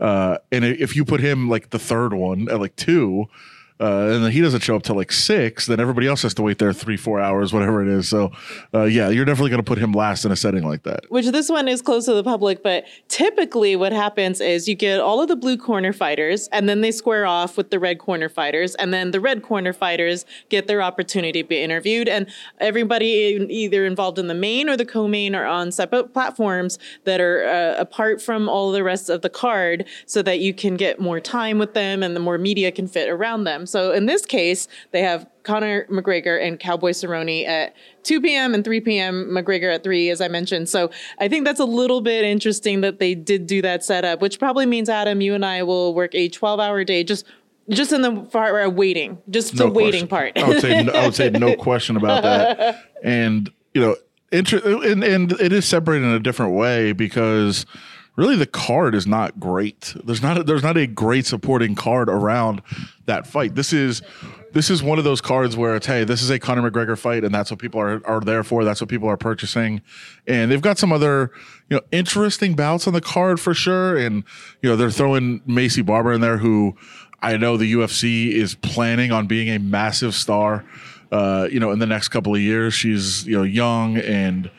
uh, 0.00 0.38
and 0.50 0.64
if 0.64 0.96
you 0.96 1.04
put 1.04 1.20
him 1.20 1.48
like 1.48 1.70
the 1.70 1.78
third 1.78 2.12
one 2.14 2.48
at 2.50 2.58
like 2.58 2.74
two, 2.74 3.26
uh, 3.80 4.08
and 4.12 4.32
he 4.32 4.40
doesn't 4.40 4.60
show 4.60 4.76
up 4.76 4.82
till 4.82 4.94
like 4.94 5.10
six, 5.10 5.66
then 5.66 5.80
everybody 5.80 6.06
else 6.06 6.22
has 6.22 6.32
to 6.34 6.42
wait 6.42 6.58
there 6.58 6.72
three, 6.72 6.96
four 6.96 7.20
hours, 7.20 7.52
whatever 7.52 7.82
it 7.82 7.88
is. 7.88 8.08
So, 8.08 8.30
uh, 8.72 8.84
yeah, 8.84 9.08
you're 9.08 9.24
definitely 9.24 9.50
going 9.50 9.62
to 9.62 9.68
put 9.68 9.78
him 9.78 9.92
last 9.92 10.24
in 10.24 10.30
a 10.30 10.36
setting 10.36 10.64
like 10.64 10.84
that. 10.84 11.10
which 11.10 11.26
this 11.26 11.48
one 11.50 11.66
is 11.66 11.82
close 11.82 12.04
to 12.04 12.14
the 12.14 12.22
public, 12.22 12.62
but 12.62 12.84
typically 13.08 13.74
what 13.74 13.92
happens 13.92 14.40
is 14.40 14.68
you 14.68 14.76
get 14.76 15.00
all 15.00 15.20
of 15.20 15.28
the 15.28 15.36
blue 15.36 15.56
corner 15.56 15.92
fighters 15.92 16.48
and 16.52 16.68
then 16.68 16.82
they 16.82 16.92
square 16.92 17.26
off 17.26 17.56
with 17.56 17.70
the 17.70 17.78
red 17.80 17.98
corner 17.98 18.28
fighters 18.28 18.76
and 18.76 18.94
then 18.94 19.10
the 19.10 19.20
red 19.20 19.42
corner 19.42 19.72
fighters 19.72 20.24
get 20.50 20.68
their 20.68 20.80
opportunity 20.80 21.42
to 21.42 21.48
be 21.48 21.60
interviewed 21.60 22.08
and 22.08 22.26
everybody 22.60 23.34
in- 23.34 23.50
either 23.50 23.84
involved 23.84 24.18
in 24.18 24.28
the 24.28 24.34
main 24.34 24.68
or 24.68 24.76
the 24.76 24.86
co-main 24.86 25.34
are 25.34 25.46
on 25.46 25.72
separate 25.72 26.12
platforms 26.12 26.78
that 27.04 27.20
are 27.20 27.44
uh, 27.44 27.74
apart 27.80 28.22
from 28.22 28.48
all 28.48 28.70
the 28.70 28.84
rest 28.84 29.10
of 29.10 29.22
the 29.22 29.30
card 29.30 29.84
so 30.06 30.22
that 30.22 30.38
you 30.38 30.54
can 30.54 30.76
get 30.76 31.00
more 31.00 31.18
time 31.18 31.58
with 31.58 31.74
them 31.74 32.02
and 32.02 32.14
the 32.14 32.20
more 32.20 32.38
media 32.38 32.70
can 32.70 32.86
fit 32.86 33.08
around 33.08 33.44
them. 33.44 33.63
Um, 33.64 33.66
so 33.66 33.92
in 33.92 34.06
this 34.06 34.26
case, 34.26 34.68
they 34.92 35.00
have 35.00 35.26
Conor 35.42 35.86
McGregor 35.86 36.40
and 36.40 36.60
Cowboy 36.60 36.90
Cerrone 36.90 37.46
at 37.46 37.74
2 38.02 38.20
p.m. 38.20 38.54
and 38.54 38.64
3 38.64 38.80
p.m. 38.80 39.26
McGregor 39.30 39.74
at 39.74 39.82
3, 39.82 40.10
as 40.10 40.20
I 40.20 40.28
mentioned. 40.28 40.68
So 40.68 40.90
I 41.18 41.28
think 41.28 41.44
that's 41.44 41.60
a 41.60 41.64
little 41.64 42.00
bit 42.00 42.24
interesting 42.24 42.82
that 42.82 42.98
they 42.98 43.14
did 43.14 43.46
do 43.46 43.62
that 43.62 43.82
setup, 43.84 44.20
which 44.20 44.38
probably 44.38 44.66
means, 44.66 44.88
Adam, 44.88 45.20
you 45.20 45.34
and 45.34 45.44
I 45.44 45.62
will 45.62 45.94
work 45.94 46.14
a 46.14 46.28
12 46.28 46.60
hour 46.60 46.84
day 46.84 47.04
just 47.04 47.26
just 47.70 47.92
in 47.92 48.02
the 48.02 48.12
part 48.24 48.52
where 48.52 48.62
I'm 48.62 48.76
waiting, 48.76 49.22
just 49.30 49.56
the 49.56 49.66
waiting 49.66 50.06
question. 50.06 50.34
part. 50.34 50.38
I 50.38 50.46
would 50.46 50.60
say 50.60 50.82
no, 50.82 50.92
I 50.92 51.06
would 51.06 51.14
say 51.14 51.30
no 51.30 51.56
question 51.56 51.96
about 51.96 52.22
that. 52.22 52.84
And 53.02 53.50
you 53.72 53.80
know, 53.80 53.96
inter- 54.30 54.82
and 54.84 55.02
and 55.02 55.32
it 55.32 55.50
is 55.50 55.64
separated 55.64 56.04
in 56.04 56.12
a 56.12 56.20
different 56.20 56.52
way 56.52 56.92
because 56.92 57.64
really 58.16 58.36
the 58.36 58.46
card 58.46 58.94
is 58.94 59.06
not 59.06 59.40
great. 59.40 59.94
There's 60.04 60.22
not 60.22 60.38
a, 60.38 60.42
there's 60.42 60.62
not 60.62 60.76
a 60.76 60.86
great 60.86 61.26
supporting 61.26 61.74
card 61.74 62.08
around 62.08 62.62
that 63.06 63.26
fight. 63.26 63.54
This 63.54 63.72
is 63.72 64.02
this 64.52 64.70
is 64.70 64.82
one 64.82 64.98
of 64.98 65.04
those 65.04 65.20
cards 65.20 65.56
where 65.56 65.74
it's 65.76 65.86
hey, 65.86 66.04
this 66.04 66.22
is 66.22 66.30
a 66.30 66.38
Conor 66.38 66.70
McGregor 66.70 66.96
fight, 66.96 67.24
and 67.24 67.34
that's 67.34 67.50
what 67.50 67.58
people 67.58 67.80
are 67.80 68.00
are 68.06 68.20
there 68.20 68.44
for. 68.44 68.64
That's 68.64 68.80
what 68.80 68.88
people 68.88 69.08
are 69.08 69.16
purchasing, 69.16 69.82
and 70.26 70.50
they've 70.50 70.62
got 70.62 70.78
some 70.78 70.92
other 70.92 71.32
you 71.68 71.76
know 71.76 71.82
interesting 71.90 72.54
bouts 72.54 72.86
on 72.86 72.92
the 72.92 73.00
card 73.00 73.40
for 73.40 73.52
sure. 73.52 73.96
And 73.96 74.24
you 74.62 74.70
know 74.70 74.76
they're 74.76 74.90
throwing 74.90 75.40
Maycee 75.40 75.84
Barber 75.84 76.12
in 76.12 76.20
there, 76.20 76.38
who 76.38 76.76
I 77.20 77.36
know 77.36 77.56
the 77.56 77.72
UFC 77.72 78.30
is 78.30 78.54
planning 78.54 79.10
on 79.10 79.26
being 79.26 79.48
a 79.48 79.58
massive 79.58 80.14
star. 80.14 80.64
Uh, 81.10 81.48
you 81.50 81.60
know, 81.60 81.70
in 81.70 81.78
the 81.78 81.86
next 81.86 82.08
couple 82.08 82.34
of 82.34 82.40
years, 82.40 82.74
she's 82.74 83.26
you 83.26 83.36
know 83.36 83.42
young 83.42 83.96
and 83.98 84.50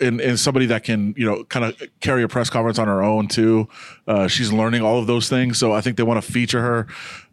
and, 0.00 0.20
and 0.20 0.38
somebody 0.40 0.66
that 0.66 0.82
can 0.84 1.14
you 1.16 1.26
know 1.26 1.44
kind 1.44 1.64
of 1.64 1.80
carry 2.00 2.22
a 2.22 2.28
press 2.28 2.50
conference 2.50 2.78
on 2.78 2.88
her 2.88 3.02
own 3.02 3.28
too. 3.28 3.68
Uh, 4.06 4.26
she's 4.26 4.52
learning 4.52 4.82
all 4.82 4.98
of 4.98 5.06
those 5.06 5.28
things, 5.28 5.58
so 5.58 5.72
I 5.72 5.80
think 5.80 5.96
they 5.96 6.02
want 6.02 6.22
to 6.22 6.32
feature 6.32 6.60
her 6.62 6.86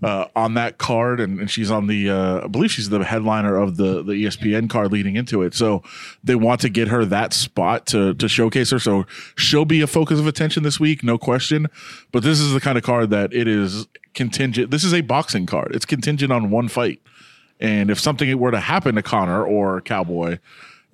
uh, 0.03 0.27
on 0.35 0.53
that 0.55 0.77
card, 0.77 1.19
and, 1.19 1.39
and 1.39 1.49
she's 1.49 1.71
on 1.71 1.87
the 1.87 2.09
uh, 2.09 2.41
I 2.43 2.47
believe 2.47 2.71
she's 2.71 2.89
the 2.89 3.03
headliner 3.03 3.55
of 3.55 3.77
the 3.77 4.03
the 4.03 4.13
ESPN 4.13 4.69
card 4.69 4.91
leading 4.91 5.15
into 5.15 5.41
it. 5.41 5.53
So 5.53 5.83
they 6.23 6.35
want 6.35 6.61
to 6.61 6.69
get 6.69 6.89
her 6.89 7.05
that 7.05 7.33
spot 7.33 7.85
to 7.87 8.13
to 8.15 8.27
showcase 8.27 8.71
her. 8.71 8.79
So 8.79 9.05
she'll 9.35 9.65
be 9.65 9.81
a 9.81 9.87
focus 9.87 10.19
of 10.19 10.27
attention 10.27 10.63
this 10.63 10.79
week, 10.79 11.03
no 11.03 11.17
question. 11.17 11.67
But 12.11 12.23
this 12.23 12.39
is 12.39 12.53
the 12.53 12.59
kind 12.59 12.77
of 12.77 12.83
card 12.83 13.09
that 13.11 13.33
it 13.33 13.47
is 13.47 13.87
contingent. 14.13 14.71
This 14.71 14.83
is 14.83 14.93
a 14.93 15.01
boxing 15.01 15.45
card. 15.45 15.75
It's 15.75 15.85
contingent 15.85 16.31
on 16.31 16.49
one 16.49 16.67
fight. 16.67 17.01
And 17.59 17.89
if 17.89 17.99
something 17.99 18.37
were 18.37 18.51
to 18.51 18.59
happen 18.59 18.95
to 18.95 19.01
Conor 19.01 19.45
or 19.45 19.79
Cowboy, 19.81 20.39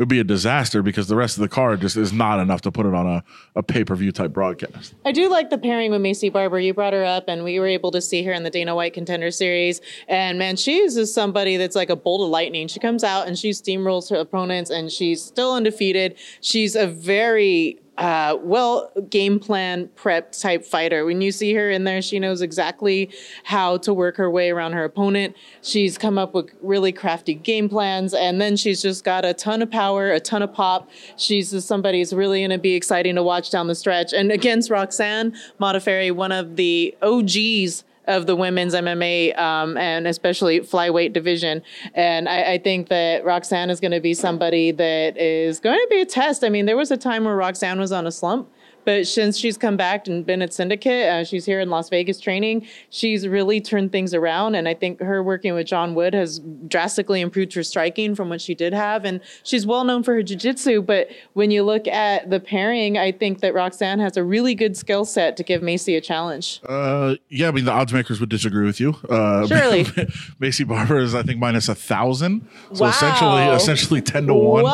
would 0.02 0.10
be 0.10 0.20
a 0.20 0.24
disaster 0.24 0.82
because 0.82 1.08
the 1.08 1.16
rest 1.16 1.38
of 1.38 1.42
the 1.42 1.48
card 1.48 1.80
just 1.80 1.96
is 1.96 2.12
not 2.12 2.40
enough 2.40 2.62
to 2.62 2.72
put 2.72 2.88
it 2.88 2.94
on 2.94 3.06
a, 3.06 3.24
a 3.56 3.62
pay 3.62 3.84
per 3.84 3.96
view 3.96 4.12
type 4.12 4.34
broadcast. 4.34 4.96
I 5.06 5.12
do 5.12 5.30
like 5.30 5.52
the 5.52 5.60
pairing 5.60 5.92
with 5.92 6.02
Maycee 6.02 6.34
Barber. 6.34 6.60
You 6.60 6.74
brought 6.74 6.94
her 6.94 7.06
up, 7.06 7.26
and 7.28 7.44
we 7.44 7.60
were 7.60 7.68
able 7.68 7.92
to 7.92 8.02
see 8.02 8.24
her 8.24 8.34
in 8.34 8.42
the 8.42 8.50
Dana 8.50 8.76
White 8.76 8.96
Contender 8.96 9.30
Series. 9.30 9.80
And 10.08 10.40
man, 10.40 10.56
she 10.56 10.80
is 10.80 10.96
just 10.96 11.14
somebody 11.14 11.56
that's 11.56 11.76
like 11.76 11.92
a 11.92 11.96
bolt 11.96 12.22
of 12.24 12.30
lightning. 12.30 12.68
She 12.68 12.80
comes 12.80 13.04
out 13.04 13.28
and 13.28 13.38
she 13.38 13.52
steamrolls 13.52 14.10
her 14.10 14.16
opponents, 14.16 14.72
and 14.72 14.92
she's 14.92 15.24
still 15.24 15.54
undefeated. 15.54 16.18
She's 16.42 16.76
a 16.76 16.88
very 16.88 17.80
uh, 18.02 18.36
well 18.42 18.92
game 19.12 19.40
plan 19.40 19.88
prep 19.96 20.32
type 20.32 20.66
fighter. 20.66 21.06
When 21.06 21.22
you 21.22 21.32
see 21.32 21.54
her 21.54 21.70
in 21.70 21.84
there, 21.84 22.02
she 22.02 22.18
knows 22.18 22.42
exactly 22.42 23.12
how 23.44 23.78
to 23.78 23.94
work 23.94 24.18
her 24.18 24.30
way 24.30 24.50
around 24.50 24.74
her 24.74 24.84
opponent. 24.84 25.36
She's 25.62 26.00
come 26.00 26.18
up 26.18 26.34
with 26.34 26.50
really 26.64 26.92
crafty 26.92 27.36
game 27.36 27.70
plans, 27.70 28.16
and 28.16 28.42
then 28.42 28.58
she's 28.58 28.82
just 28.82 29.04
got 29.04 29.24
a 29.24 29.36
ton 29.36 29.62
of 29.62 29.70
power, 29.70 30.12
a 30.12 30.20
ton 30.20 30.42
of 30.42 30.52
pop. 30.52 30.90
She's 31.16 31.52
just 31.52 31.68
somebody 31.68 32.00
who's 32.00 32.12
really 32.12 32.40
going 32.40 32.50
to 32.50 32.58
be 32.58 32.74
exciting 32.74 33.14
to 33.16 33.24
watch 33.24 33.52
down 33.52 33.68
the 33.68 33.76
stretch. 33.76 34.14
And 34.14 34.32
against 34.32 34.72
Roxanne 34.72 35.36
Modafferi, 35.60 36.12
one 36.12 36.32
of 36.32 36.56
the 36.56 36.98
OGs 37.04 37.84
of 38.06 38.26
the 38.26 38.36
women's 38.36 38.74
MMA 38.74 39.38
um, 39.38 39.78
and 39.78 40.08
especially 40.08 40.60
flyweight 40.62 41.14
division. 41.14 41.62
And 41.94 42.28
I, 42.28 42.54
I 42.54 42.58
think 42.58 42.90
that 42.90 43.24
Roxanne 43.24 43.70
is 43.70 43.80
going 43.80 43.92
to 43.92 44.00
be 44.00 44.14
somebody 44.14 44.72
that 44.72 45.18
is 45.18 45.60
going 45.60 45.78
to 45.78 45.88
be 45.90 46.02
a 46.02 46.06
test. 46.06 46.44
I 46.44 46.50
mean, 46.50 46.66
there 46.66 46.78
was 46.78 46.92
a 46.92 46.98
time 46.98 47.26
where 47.26 47.36
Roxanne 47.36 47.80
was 47.80 47.92
on 47.92 48.08
a 48.08 48.12
slump. 48.12 48.50
But 48.86 49.06
since 49.08 49.38
she's 49.38 49.58
come 49.58 49.78
back 49.78 50.08
and 50.08 50.26
been 50.26 50.42
at 50.42 50.54
Syndicate, 50.54 51.08
uh, 51.08 51.24
she's 51.24 51.46
here 51.46 51.60
in 51.60 51.70
Las 51.70 51.90
Vegas 51.90 52.20
training. 52.20 52.68
She's 52.90 53.28
really 53.28 53.62
turned 53.62 53.92
things 53.92 54.14
around, 54.14 54.56
and 54.56 54.68
I 54.68 54.74
think 54.74 55.00
her 55.02 55.22
working 55.22 55.54
with 55.54 55.68
John 55.68 55.94
Wood 55.96 56.14
has 56.14 56.40
drastically 56.68 57.22
improved 57.22 57.54
her 57.54 57.64
striking 57.64 58.16
from 58.16 58.30
what 58.30 58.42
she 58.42 58.56
did 58.56 58.74
have. 58.74 59.06
And 59.06 59.22
she's 59.44 59.66
well 59.68 59.84
known 59.84 60.04
for 60.04 60.14
her 60.16 60.24
jiu-jitsu. 60.24 60.82
But 60.82 61.10
when 61.34 61.52
you 61.52 61.64
look 61.64 61.88
at 61.88 62.30
the 62.30 62.40
pairing, 62.40 62.98
I 62.98 63.12
think 63.12 63.42
that 63.42 63.54
Roxanne 63.54 64.00
has 64.00 64.18
a 64.18 64.24
really 64.24 64.56
good 64.56 64.76
skill 64.76 65.06
set 65.06 65.38
to 65.38 65.44
give 65.44 65.62
Maycee 65.62 65.98
a 65.98 66.02
challenge. 66.02 66.60
Uh, 66.68 67.16
yeah, 67.30 67.48
I 67.48 67.52
mean 67.52 67.66
the 67.66 67.72
odds 67.72 67.94
makers 67.94 68.20
would 68.20 68.30
disagree 68.30 68.66
with 68.66 68.80
you. 68.80 68.96
Uh, 69.10 69.46
Surely. 69.48 69.84
Maycee 70.42 70.68
Barber 70.68 71.00
is 71.00 71.14
I 71.14 71.24
think 71.24 71.40
minus 71.40 71.70
a 71.70 71.76
thousand, 71.76 72.48
so 72.74 72.84
Wow. 72.84 72.90
essentially 72.90 73.42
essentially 73.56 74.02
ten 74.02 74.28
to 74.28 74.34
one 74.34 74.64
Wow. 74.64 74.72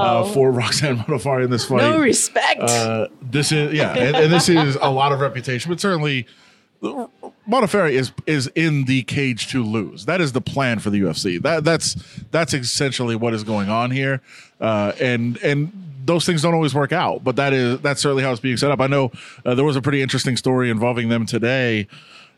Uh, 0.00 0.24
for 0.24 0.50
Roxanne 0.50 0.98
Modafferi 0.98 1.44
in 1.44 1.50
this 1.50 1.64
fight. 1.64 1.78
No 1.78 1.98
respect. 1.98 2.60
Uh, 2.60 3.08
this 3.22 3.52
is 3.52 3.72
yeah, 3.72 3.92
and, 3.94 4.16
and 4.16 4.32
this 4.32 4.48
is 4.48 4.76
a 4.80 4.90
lot 4.90 5.12
of 5.12 5.20
reputation, 5.20 5.70
but 5.70 5.80
certainly 5.80 6.26
Modafferi 6.82 7.92
is 7.92 8.12
is 8.26 8.46
in 8.54 8.84
the 8.84 9.02
cage 9.02 9.48
to 9.48 9.62
lose. 9.62 10.06
That 10.06 10.20
is 10.20 10.32
the 10.32 10.40
plan 10.40 10.78
for 10.78 10.90
the 10.90 11.00
UFC. 11.00 11.40
That 11.40 11.64
that's 11.64 11.94
that's 12.30 12.54
essentially 12.54 13.16
what 13.16 13.34
is 13.34 13.44
going 13.44 13.68
on 13.68 13.90
here, 13.90 14.22
uh, 14.60 14.92
and 15.00 15.36
and 15.38 15.72
those 16.04 16.24
things 16.24 16.42
don't 16.42 16.54
always 16.54 16.74
work 16.74 16.92
out, 16.92 17.22
but 17.22 17.36
that 17.36 17.52
is 17.52 17.80
that's 17.80 18.00
certainly 18.00 18.22
how 18.22 18.32
it's 18.32 18.40
being 18.40 18.56
set 18.56 18.70
up. 18.70 18.80
I 18.80 18.86
know 18.86 19.12
uh, 19.44 19.54
there 19.54 19.64
was 19.64 19.76
a 19.76 19.82
pretty 19.82 20.00
interesting 20.00 20.36
story 20.36 20.70
involving 20.70 21.08
them 21.08 21.26
today. 21.26 21.86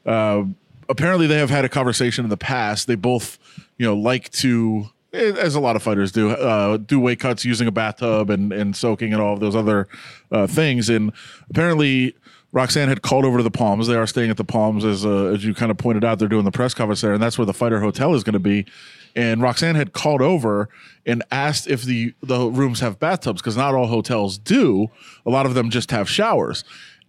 Uh, 0.05 0.45
apparently, 0.89 1.27
they 1.27 1.39
have 1.39 1.51
had 1.51 1.65
a 1.65 1.69
conversation 1.69 2.25
in 2.25 2.29
the 2.31 2.37
past. 2.37 2.87
They 2.87 2.97
both, 2.97 3.39
you 3.79 3.87
know, 3.87 3.97
like 3.97 4.31
to 4.33 4.91
as 5.13 5.55
a 5.55 5.61
lot 5.61 5.77
of 5.77 5.83
fighters 5.83 6.13
do, 6.13 6.31
uh, 6.31 6.77
do 6.79 6.99
weight 6.99 7.21
cuts 7.21 7.45
using 7.45 7.69
a 7.69 7.73
bathtub 7.73 8.31
and, 8.31 8.53
and 8.53 8.75
soaking 8.75 9.13
and 9.13 9.21
all 9.21 9.35
of 9.35 9.41
those 9.41 9.55
other 9.55 9.89
uh, 10.31 10.47
things. 10.47 10.89
And 10.89 11.13
apparently, 11.51 12.15
Roxanne 12.53 12.89
had 12.89 13.03
called 13.03 13.25
over 13.25 13.39
to 13.39 13.43
the 13.43 13.51
Palms. 13.51 13.87
They 13.87 13.95
are 13.95 14.07
staying 14.07 14.31
at 14.31 14.37
the 14.37 14.45
Palms, 14.45 14.85
as 14.85 15.05
uh, 15.05 15.27
as 15.27 15.45
you 15.45 15.55
kind 15.55 15.71
of 15.71 15.79
pointed 15.79 16.05
out. 16.05 16.19
They're 16.19 16.29
doing 16.29 16.45
the 16.45 16.51
press 16.51 16.75
conference 16.75 17.01
there, 17.01 17.15
and 17.15 17.23
that's 17.23 17.39
where 17.39 17.47
the 17.47 17.55
fighter 17.55 17.81
hotel 17.81 18.15
is 18.15 18.25
going 18.25 18.35
to 18.35 18.39
be. 18.39 18.67
And 19.15 19.43
Roxanne 19.43 19.75
had 19.75 19.93
called 19.93 20.23
over 20.23 20.69
and 21.07 21.23
asked 21.31 21.67
if 21.67 21.83
the 21.83 22.15
the 22.23 22.47
rooms 22.47 22.81
have 22.81 22.99
bathtubs 22.99 23.41
because 23.41 23.57
not 23.57 23.75
all 23.75 23.87
hotels 23.87 24.39
do. 24.39 24.91
A 25.25 25.31
lot 25.31 25.47
of 25.47 25.55
them 25.55 25.71
just 25.71 25.91
have 25.91 26.09
showers. 26.09 26.65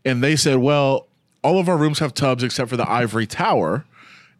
And 0.05 0.23
they 0.23 0.35
said, 0.35 0.57
well, 0.57 1.07
all 1.43 1.59
of 1.59 1.69
our 1.69 1.77
rooms 1.77 1.99
have 1.99 2.13
tubs 2.13 2.43
except 2.43 2.69
for 2.69 2.77
the 2.77 2.89
Ivory 2.89 3.27
Tower. 3.27 3.85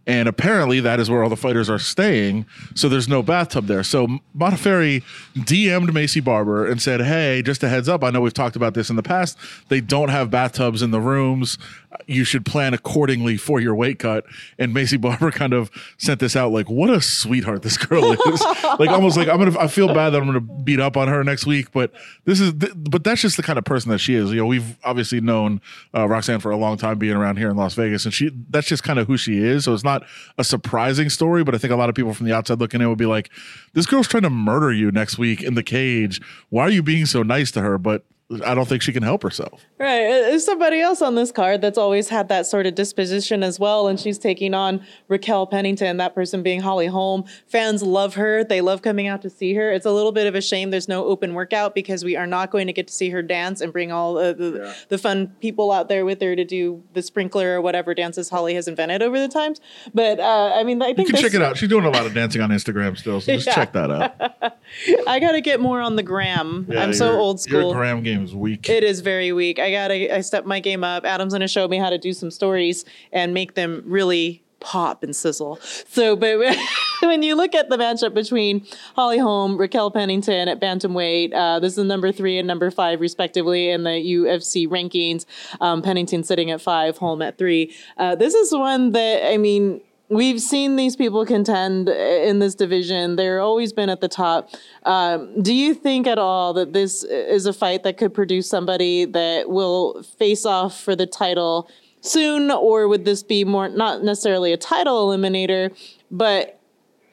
And 0.05 0.27
apparently 0.27 0.79
that 0.81 0.99
is 0.99 1.09
where 1.09 1.23
all 1.23 1.29
the 1.29 1.37
fighters 1.37 1.69
are 1.69 1.79
staying. 1.79 2.45
So 2.75 2.89
there's 2.89 3.07
no 3.07 3.23
bathtub 3.23 3.67
there. 3.67 3.83
So 3.83 4.07
Modafferi 4.37 5.01
DM'd 5.35 5.89
Maycee 5.91 6.23
Barber 6.23 6.67
and 6.67 6.81
said, 6.81 7.01
Hey, 7.01 7.41
just 7.41 7.63
a 7.63 7.69
heads 7.69 7.87
up. 7.87 8.03
I 8.03 8.09
know 8.09 8.19
we've 8.19 8.33
talked 8.33 8.57
about 8.57 8.73
this 8.73 8.89
in 8.89 8.97
the 8.97 9.03
past. 9.03 9.37
They 9.69 9.79
don't 9.79 10.09
have 10.09 10.29
bathtubs 10.29 10.81
in 10.81 10.91
the 10.91 10.99
rooms. 10.99 11.57
You 12.05 12.23
should 12.25 12.45
plan 12.45 12.73
accordingly 12.73 13.37
for 13.37 13.59
your 13.61 13.75
weight 13.75 13.99
cut. 13.99 14.25
And 14.59 14.75
Maycee 14.75 14.99
Barber 14.99 15.31
kind 15.31 15.53
of 15.53 15.71
sent 15.97 16.19
this 16.19 16.35
out 16.35 16.51
like, 16.51 16.69
what 16.69 16.89
a 16.89 16.99
sweetheart 16.99 17.61
this 17.61 17.77
girl 17.77 18.11
is. 18.11 18.41
like 18.79 18.89
almost 18.89 19.15
like 19.15 19.27
I'm 19.29 19.37
gonna 19.37 19.57
I 19.57 19.67
feel 19.67 19.87
bad 19.93 20.09
that 20.09 20.21
I'm 20.21 20.25
gonna 20.25 20.41
beat 20.41 20.79
up 20.79 20.97
on 20.97 21.07
her 21.07 21.23
next 21.23 21.45
week, 21.45 21.71
but 21.71 21.91
this 22.25 22.39
is 22.39 22.53
th- 22.53 22.73
but 22.75 23.03
that's 23.03 23.21
just 23.21 23.37
the 23.37 23.43
kind 23.43 23.57
of 23.57 23.65
person 23.65 23.91
that 23.91 23.99
she 23.99 24.15
is. 24.15 24.31
You 24.31 24.37
know, 24.37 24.45
we've 24.45 24.77
obviously 24.83 25.21
known 25.21 25.61
uh, 25.95 26.07
Roxanne 26.07 26.39
for 26.39 26.51
a 26.51 26.57
long 26.57 26.77
time 26.77 26.97
being 26.97 27.15
around 27.15 27.37
here 27.37 27.49
in 27.49 27.55
Las 27.55 27.75
Vegas, 27.75 28.05
and 28.05 28.13
she 28.13 28.31
that's 28.49 28.67
just 28.67 28.83
kind 28.83 28.99
of 28.99 29.07
who 29.07 29.17
she 29.17 29.37
is. 29.37 29.65
So 29.65 29.73
it's 29.73 29.83
not 29.83 29.92
a 30.37 30.43
surprising 30.43 31.09
story, 31.09 31.43
but 31.43 31.53
I 31.53 31.59
think 31.59 31.71
a 31.71 31.75
lot 31.75 31.89
of 31.89 31.95
people 31.95 32.13
from 32.13 32.25
the 32.25 32.33
outside 32.33 32.59
looking 32.59 32.81
in 32.81 32.89
would 32.89 32.97
be 32.97 33.05
like, 33.05 33.29
This 33.73 33.85
girl's 33.85 34.07
trying 34.07 34.23
to 34.23 34.29
murder 34.31 34.71
you 34.71 34.91
next 34.91 35.17
week 35.17 35.43
in 35.43 35.53
the 35.53 35.63
cage. 35.63 36.21
Why 36.49 36.63
are 36.63 36.71
you 36.71 36.81
being 36.81 37.05
so 37.05 37.21
nice 37.21 37.51
to 37.51 37.61
her? 37.61 37.77
But 37.77 38.05
I 38.45 38.55
don't 38.55 38.67
think 38.67 38.81
she 38.81 38.91
can 38.93 39.03
help 39.03 39.21
herself. 39.21 39.63
Right. 39.77 40.05
Uh, 40.05 40.21
There's 40.29 40.45
somebody 40.45 40.79
else 40.79 41.01
on 41.01 41.13
this 41.15 41.31
card 41.31 41.61
that's 41.61 41.77
always 41.77 42.09
had 42.09 42.29
that 42.29 42.47
sort 42.47 42.65
of 42.65 42.73
disposition 42.73 43.43
as 43.43 43.59
well. 43.59 43.87
And 43.87 43.99
she's 43.99 44.17
taking 44.17 44.53
on 44.55 44.81
Raquel 45.07 45.45
Pennington, 45.45 45.97
that 45.97 46.15
person 46.15 46.41
being 46.41 46.61
Holly 46.61 46.87
Holm. 46.87 47.25
Fans 47.47 47.83
love 47.83 48.15
her. 48.15 48.43
They 48.43 48.61
love 48.61 48.81
coming 48.81 49.07
out 49.07 49.21
to 49.23 49.29
see 49.29 49.53
her. 49.55 49.71
It's 49.71 49.85
a 49.85 49.91
little 49.91 50.11
bit 50.13 50.25
of 50.25 50.33
a 50.35 50.41
shame 50.41 50.71
there's 50.71 50.87
no 50.87 51.05
open 51.05 51.33
workout 51.33 51.75
because 51.75 52.03
we 52.03 52.15
are 52.15 52.25
not 52.25 52.49
going 52.49 52.65
to 52.67 52.73
get 52.73 52.87
to 52.87 52.93
see 52.93 53.09
her 53.09 53.21
dance 53.21 53.61
and 53.61 53.71
bring 53.73 53.91
all 53.91 54.17
uh, 54.17 54.33
the, 54.33 54.73
the 54.89 54.97
fun 54.97 55.27
people 55.39 55.71
out 55.71 55.87
there 55.89 56.05
with 56.05 56.21
her 56.21 56.35
to 56.35 56.45
do 56.45 56.81
the 56.93 57.01
sprinkler 57.03 57.55
or 57.57 57.61
whatever 57.61 57.93
dances 57.93 58.29
Holly 58.29 58.55
has 58.55 58.67
invented 58.67 59.03
over 59.03 59.19
the 59.19 59.27
times. 59.27 59.59
But 59.93 60.19
uh, 60.19 60.53
I 60.55 60.63
mean, 60.63 60.81
I 60.81 60.93
think 60.93 60.99
You 60.99 61.05
can 61.05 61.13
this- 61.15 61.21
check 61.21 61.33
it 61.33 61.41
out. 61.43 61.57
She's 61.57 61.69
doing 61.69 61.85
a 61.85 61.91
lot 61.91 62.05
of 62.05 62.13
dancing 62.15 62.41
on 62.41 62.49
Instagram 62.49 62.97
still, 62.97 63.21
so 63.21 63.33
just 63.33 63.47
Yeah. 63.53 63.53
check 63.53 63.73
that 63.73 63.91
out. 63.91 64.57
I 65.07 65.19
got 65.19 65.33
to 65.33 65.41
get 65.41 65.59
more 65.59 65.81
on 65.81 65.97
the 65.97 66.03
gram. 66.03 66.65
Yeah, 66.69 66.83
I'm 66.83 66.93
so 66.93 67.11
old 67.19 67.39
school. 67.41 67.61
Your 67.61 67.73
gram 67.75 68.01
game 68.01 68.12
is 68.21 68.35
weak. 68.35 68.69
It 68.69 68.83
is 68.83 69.01
very 69.01 69.31
weak. 69.31 69.59
I 69.59 69.71
gotta 69.71 70.15
I 70.15 70.21
step 70.21 70.45
my 70.45 70.59
game 70.59 70.83
up. 70.83 71.05
Adam's 71.05 71.33
gonna 71.33 71.47
show 71.47 71.67
me 71.67 71.77
how 71.77 71.89
to 71.89 71.97
do 71.97 72.13
some 72.13 72.31
stories 72.31 72.85
and 73.11 73.33
make 73.33 73.55
them 73.55 73.83
really 73.85 74.43
pop 74.63 75.03
and 75.03 75.15
sizzle. 75.15 75.59
So, 75.61 76.15
but 76.15 76.39
when 77.01 77.21
you 77.21 77.35
look 77.35 77.53
at 77.53 77.69
the 77.69 77.77
matchup 77.77 78.13
between 78.13 78.65
Holly 78.95 79.19
Holm, 79.19 79.57
Raquel 79.57 79.91
Pennington 79.91 80.47
at 80.47 80.59
bantamweight, 80.59 81.33
uh, 81.33 81.59
this 81.59 81.77
is 81.77 81.83
number 81.83 82.11
three 82.11 82.39
and 82.39 82.47
number 82.47 82.71
five 82.71 83.01
respectively 83.01 83.69
in 83.69 83.83
the 83.83 83.91
UFC 83.91 84.67
rankings. 84.67 85.25
Um, 85.61 85.81
Pennington 85.81 86.23
sitting 86.23 86.49
at 86.49 86.61
five, 86.61 86.97
Holm 86.97 87.21
at 87.21 87.37
three. 87.37 87.75
Uh, 87.97 88.15
this 88.15 88.33
is 88.33 88.51
one 88.51 88.93
that 88.93 89.29
I 89.29 89.37
mean. 89.37 89.81
We've 90.09 90.41
seen 90.41 90.75
these 90.75 90.95
people 90.95 91.25
contend 91.25 91.89
in 91.89 92.39
this 92.39 92.55
division. 92.55 93.15
They're 93.15 93.39
always 93.39 93.73
been 93.73 93.89
at 93.89 94.01
the 94.01 94.07
top. 94.07 94.49
Um, 94.83 95.41
do 95.41 95.53
you 95.53 95.73
think 95.73 96.07
at 96.07 96.19
all 96.19 96.53
that 96.53 96.73
this 96.73 97.03
is 97.03 97.45
a 97.45 97.53
fight 97.53 97.83
that 97.83 97.97
could 97.97 98.13
produce 98.13 98.49
somebody 98.49 99.05
that 99.05 99.49
will 99.49 100.03
face 100.03 100.45
off 100.45 100.79
for 100.79 100.95
the 100.95 101.07
title 101.07 101.69
soon, 102.01 102.51
or 102.51 102.87
would 102.87 103.05
this 103.05 103.23
be 103.23 103.43
more 103.45 103.69
not 103.69 104.03
necessarily 104.03 104.51
a 104.51 104.57
title 104.57 105.07
eliminator, 105.07 105.75
but 106.11 106.59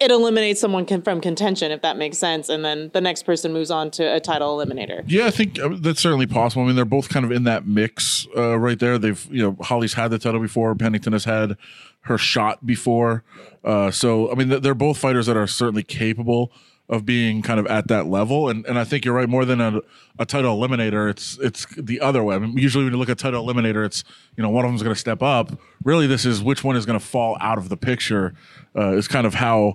it 0.01 0.11
eliminates 0.11 0.61
someone 0.61 0.87
from 0.87 1.21
contention, 1.21 1.71
if 1.71 1.83
that 1.83 1.99
makes 1.99 2.19
sense, 2.19 2.49
and 2.49 2.65
then 2.65 2.91
the 2.95 3.01
next 3.01 3.25
person 3.25 3.53
moves 3.53 3.71
on 3.71 3.91
to 3.93 4.15
a 4.15 4.19
title 4.19 4.57
eliminator? 4.57 5.05
Yeah, 5.07 5.27
I 5.27 5.31
think 5.31 5.59
uh, 5.59 5.77
that's 5.79 6.01
certainly 6.01 6.27
possible. 6.27 6.63
I 6.63 6.67
mean, 6.67 6.77
they're 6.77 6.85
both 6.87 7.11
kind 7.11 7.25
of 7.25 7.31
in 7.31 7.45
that 7.45 7.67
mix 7.67 8.27
uh, 8.37 8.59
right 8.59 8.79
there. 8.79 8.99
They've, 8.99 9.25
you 9.31 9.43
know, 9.43 9.57
Holly's 9.61 9.93
had 9.93 10.09
the 10.11 10.19
title 10.19 10.41
before. 10.41 10.75
Pennington 10.75 11.13
has 11.13 11.25
had 11.25 11.57
her 12.03 12.17
shot 12.17 12.65
before. 12.65 13.23
Uh, 13.63 13.91
so, 13.91 14.33
I 14.33 14.35
mean, 14.35 14.49
they're 14.63 14.75
both 14.75 14.97
fighters 14.97 15.27
that 15.27 15.37
are 15.37 15.47
certainly 15.47 15.83
capable 15.83 16.51
of 16.91 17.07
being 17.07 17.41
kind 17.41 17.59
of 17.59 17.67
at 17.69 17.89
that 17.89 18.07
level. 18.07 18.51
And 18.51 18.67
and 18.67 18.79
I 18.79 18.85
think 18.85 19.07
you're 19.07 19.15
right. 19.15 19.29
More 19.29 19.47
than 19.47 19.61
a, 19.61 19.81
a 20.19 20.27
title 20.27 20.59
eliminator, 20.59 21.09
it's 21.09 21.39
it's 21.39 21.65
the 21.77 22.01
other 22.01 22.23
way. 22.23 22.37
I 22.37 22.39
mean, 22.41 22.59
usually 22.59 22.85
when 22.85 22.93
you 22.93 22.99
look 22.99 23.09
at 23.09 23.17
title 23.19 23.47
eliminator, 23.47 23.87
it's 23.87 24.05
you 24.37 24.43
know 24.43 24.51
one 24.51 24.67
of 24.67 24.71
them's 24.71 24.83
going 24.83 24.95
to 24.95 25.01
step 25.01 25.23
up. 25.23 25.59
Really, 25.85 26.07
this 26.07 26.27
is 26.27 26.43
which 26.43 26.63
one 26.63 26.77
is 26.77 26.85
going 26.85 26.99
to 26.99 27.05
fall 27.05 27.39
out 27.41 27.57
of 27.57 27.71
the 27.71 27.77
picture. 27.79 28.35
Uh, 28.77 28.93
is 28.93 29.09
kind 29.09 29.27
of 29.27 29.35
how 29.35 29.75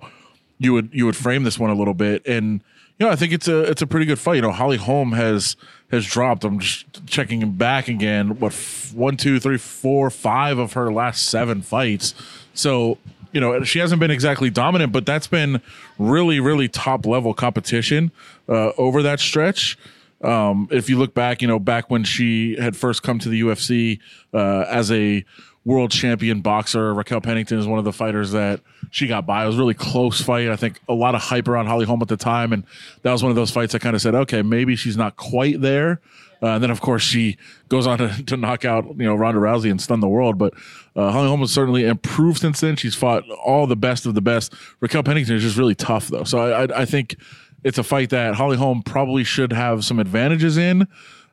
you 0.57 0.73
would 0.73 0.89
you 0.93 1.05
would 1.05 1.15
frame 1.15 1.43
this 1.43 1.59
one 1.59 1.69
a 1.69 1.75
little 1.75 1.93
bit 1.93 2.25
and 2.25 2.61
you 2.97 3.05
know 3.05 3.11
I 3.11 3.15
think 3.15 3.33
it's 3.33 3.47
a 3.47 3.63
it's 3.63 3.81
a 3.81 3.87
pretty 3.87 4.05
good 4.05 4.19
fight 4.19 4.35
you 4.35 4.41
know 4.41 4.51
Holly 4.51 4.77
Holm 4.77 5.11
has 5.13 5.55
has 5.91 6.05
dropped 6.05 6.43
I'm 6.43 6.59
just 6.59 7.05
checking 7.05 7.51
back 7.51 7.87
again 7.87 8.39
what 8.39 8.53
f- 8.53 8.93
one 8.93 9.17
two 9.17 9.39
three 9.39 9.57
four 9.57 10.09
five 10.09 10.57
of 10.57 10.73
her 10.73 10.91
last 10.91 11.27
seven 11.27 11.61
fights 11.61 12.13
so 12.53 12.97
you 13.35 13.41
know 13.41 13.63
she 13.63 13.79
hasn't 13.79 13.99
been 13.99 14.09
exactly 14.09 14.49
dominant 14.49 14.91
but 14.91 15.05
that's 15.05 15.27
been 15.27 15.61
really 15.99 16.39
really 16.39 16.67
top 16.67 17.05
level 17.05 17.33
competition 17.33 18.11
uh, 18.49 18.71
over 18.77 19.03
that 19.03 19.19
stretch 19.19 19.77
um, 20.23 20.67
if 20.71 20.89
you 20.89 20.97
look 20.97 21.13
back 21.13 21.41
you 21.41 21.47
know 21.47 21.59
back 21.59 21.91
when 21.91 22.03
she 22.03 22.55
had 22.55 22.75
first 22.75 23.03
come 23.03 23.19
to 23.19 23.29
the 23.29 23.41
UFC 23.41 23.99
uh, 24.33 24.65
as 24.69 24.91
a 24.91 25.23
world 25.65 25.89
champion 25.89 26.41
boxer. 26.41 26.93
Raquel 26.93 27.21
Pennington 27.21 27.57
is 27.57 27.67
one 27.67 27.79
of 27.79 27.85
the 27.85 27.91
fighters 27.91 28.31
that 28.31 28.61
she 28.91 29.07
got 29.07 29.25
by. 29.25 29.43
It 29.43 29.47
was 29.47 29.57
really 29.57 29.73
close 29.73 30.21
fight. 30.21 30.49
I 30.49 30.55
think 30.55 30.79
a 30.87 30.93
lot 30.93 31.15
of 31.15 31.21
hype 31.21 31.47
around 31.47 31.65
Holly 31.65 31.85
Holm 31.85 32.01
at 32.03 32.07
the 32.07 32.17
time, 32.17 32.53
and 32.53 32.63
that 33.01 33.11
was 33.11 33.23
one 33.23 33.31
of 33.31 33.35
those 33.35 33.49
fights 33.51 33.73
I 33.73 33.79
kind 33.79 33.95
of 33.95 34.01
said, 34.01 34.13
okay, 34.13 34.43
maybe 34.43 34.75
she's 34.75 34.95
not 34.95 35.17
quite 35.17 35.59
there. 35.59 35.99
Uh, 36.41 36.47
and 36.47 36.63
then, 36.63 36.71
of 36.71 36.81
course, 36.81 37.03
she 37.03 37.37
goes 37.69 37.87
on 37.87 37.97
to, 37.97 38.23
to 38.25 38.37
knock 38.37 38.65
out 38.65 38.85
you 38.97 39.05
know 39.05 39.15
Ronda 39.15 39.39
Rousey 39.39 39.71
and 39.71 39.81
stun 39.81 39.99
the 39.99 40.07
world. 40.07 40.37
But 40.37 40.53
uh, 40.95 41.11
Holly 41.11 41.27
Holm 41.27 41.39
has 41.41 41.51
certainly 41.51 41.85
improved 41.85 42.39
since 42.39 42.61
then. 42.61 42.75
She's 42.75 42.95
fought 42.95 43.29
all 43.31 43.67
the 43.67 43.75
best 43.75 44.05
of 44.05 44.15
the 44.15 44.21
best. 44.21 44.53
Raquel 44.79 45.03
Pennington 45.03 45.35
is 45.35 45.43
just 45.43 45.57
really 45.57 45.75
tough, 45.75 46.07
though. 46.07 46.23
So 46.23 46.39
I, 46.39 46.63
I, 46.63 46.81
I 46.81 46.85
think 46.85 47.15
it's 47.63 47.77
a 47.77 47.83
fight 47.83 48.11
that 48.11 48.35
Holly 48.35 48.57
Holm 48.57 48.83
probably 48.83 49.23
should 49.23 49.51
have 49.51 49.83
some 49.83 49.99
advantages 49.99 50.57
in, 50.57 50.87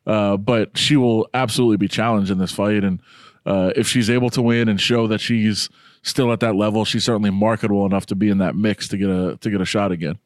uh, 0.06 0.36
but 0.38 0.76
she 0.78 0.96
will 0.96 1.28
absolutely 1.34 1.76
be 1.76 1.88
challenged 1.88 2.30
in 2.30 2.38
this 2.38 2.52
fight. 2.52 2.84
And 2.84 3.00
uh, 3.44 3.72
if 3.76 3.86
she's 3.86 4.08
able 4.08 4.30
to 4.30 4.42
win 4.42 4.68
and 4.68 4.80
show 4.80 5.06
that 5.08 5.20
she's 5.20 5.68
still 6.02 6.32
at 6.32 6.40
that 6.40 6.54
level, 6.54 6.84
she's 6.84 7.04
certainly 7.04 7.30
marketable 7.30 7.84
enough 7.86 8.06
to 8.06 8.14
be 8.14 8.28
in 8.28 8.38
that 8.38 8.56
mix 8.56 8.88
to 8.88 8.96
get 8.96 9.10
a 9.10 9.36
to 9.40 9.50
get 9.50 9.60
a 9.60 9.64
shot 9.64 9.92
again. 9.92 10.18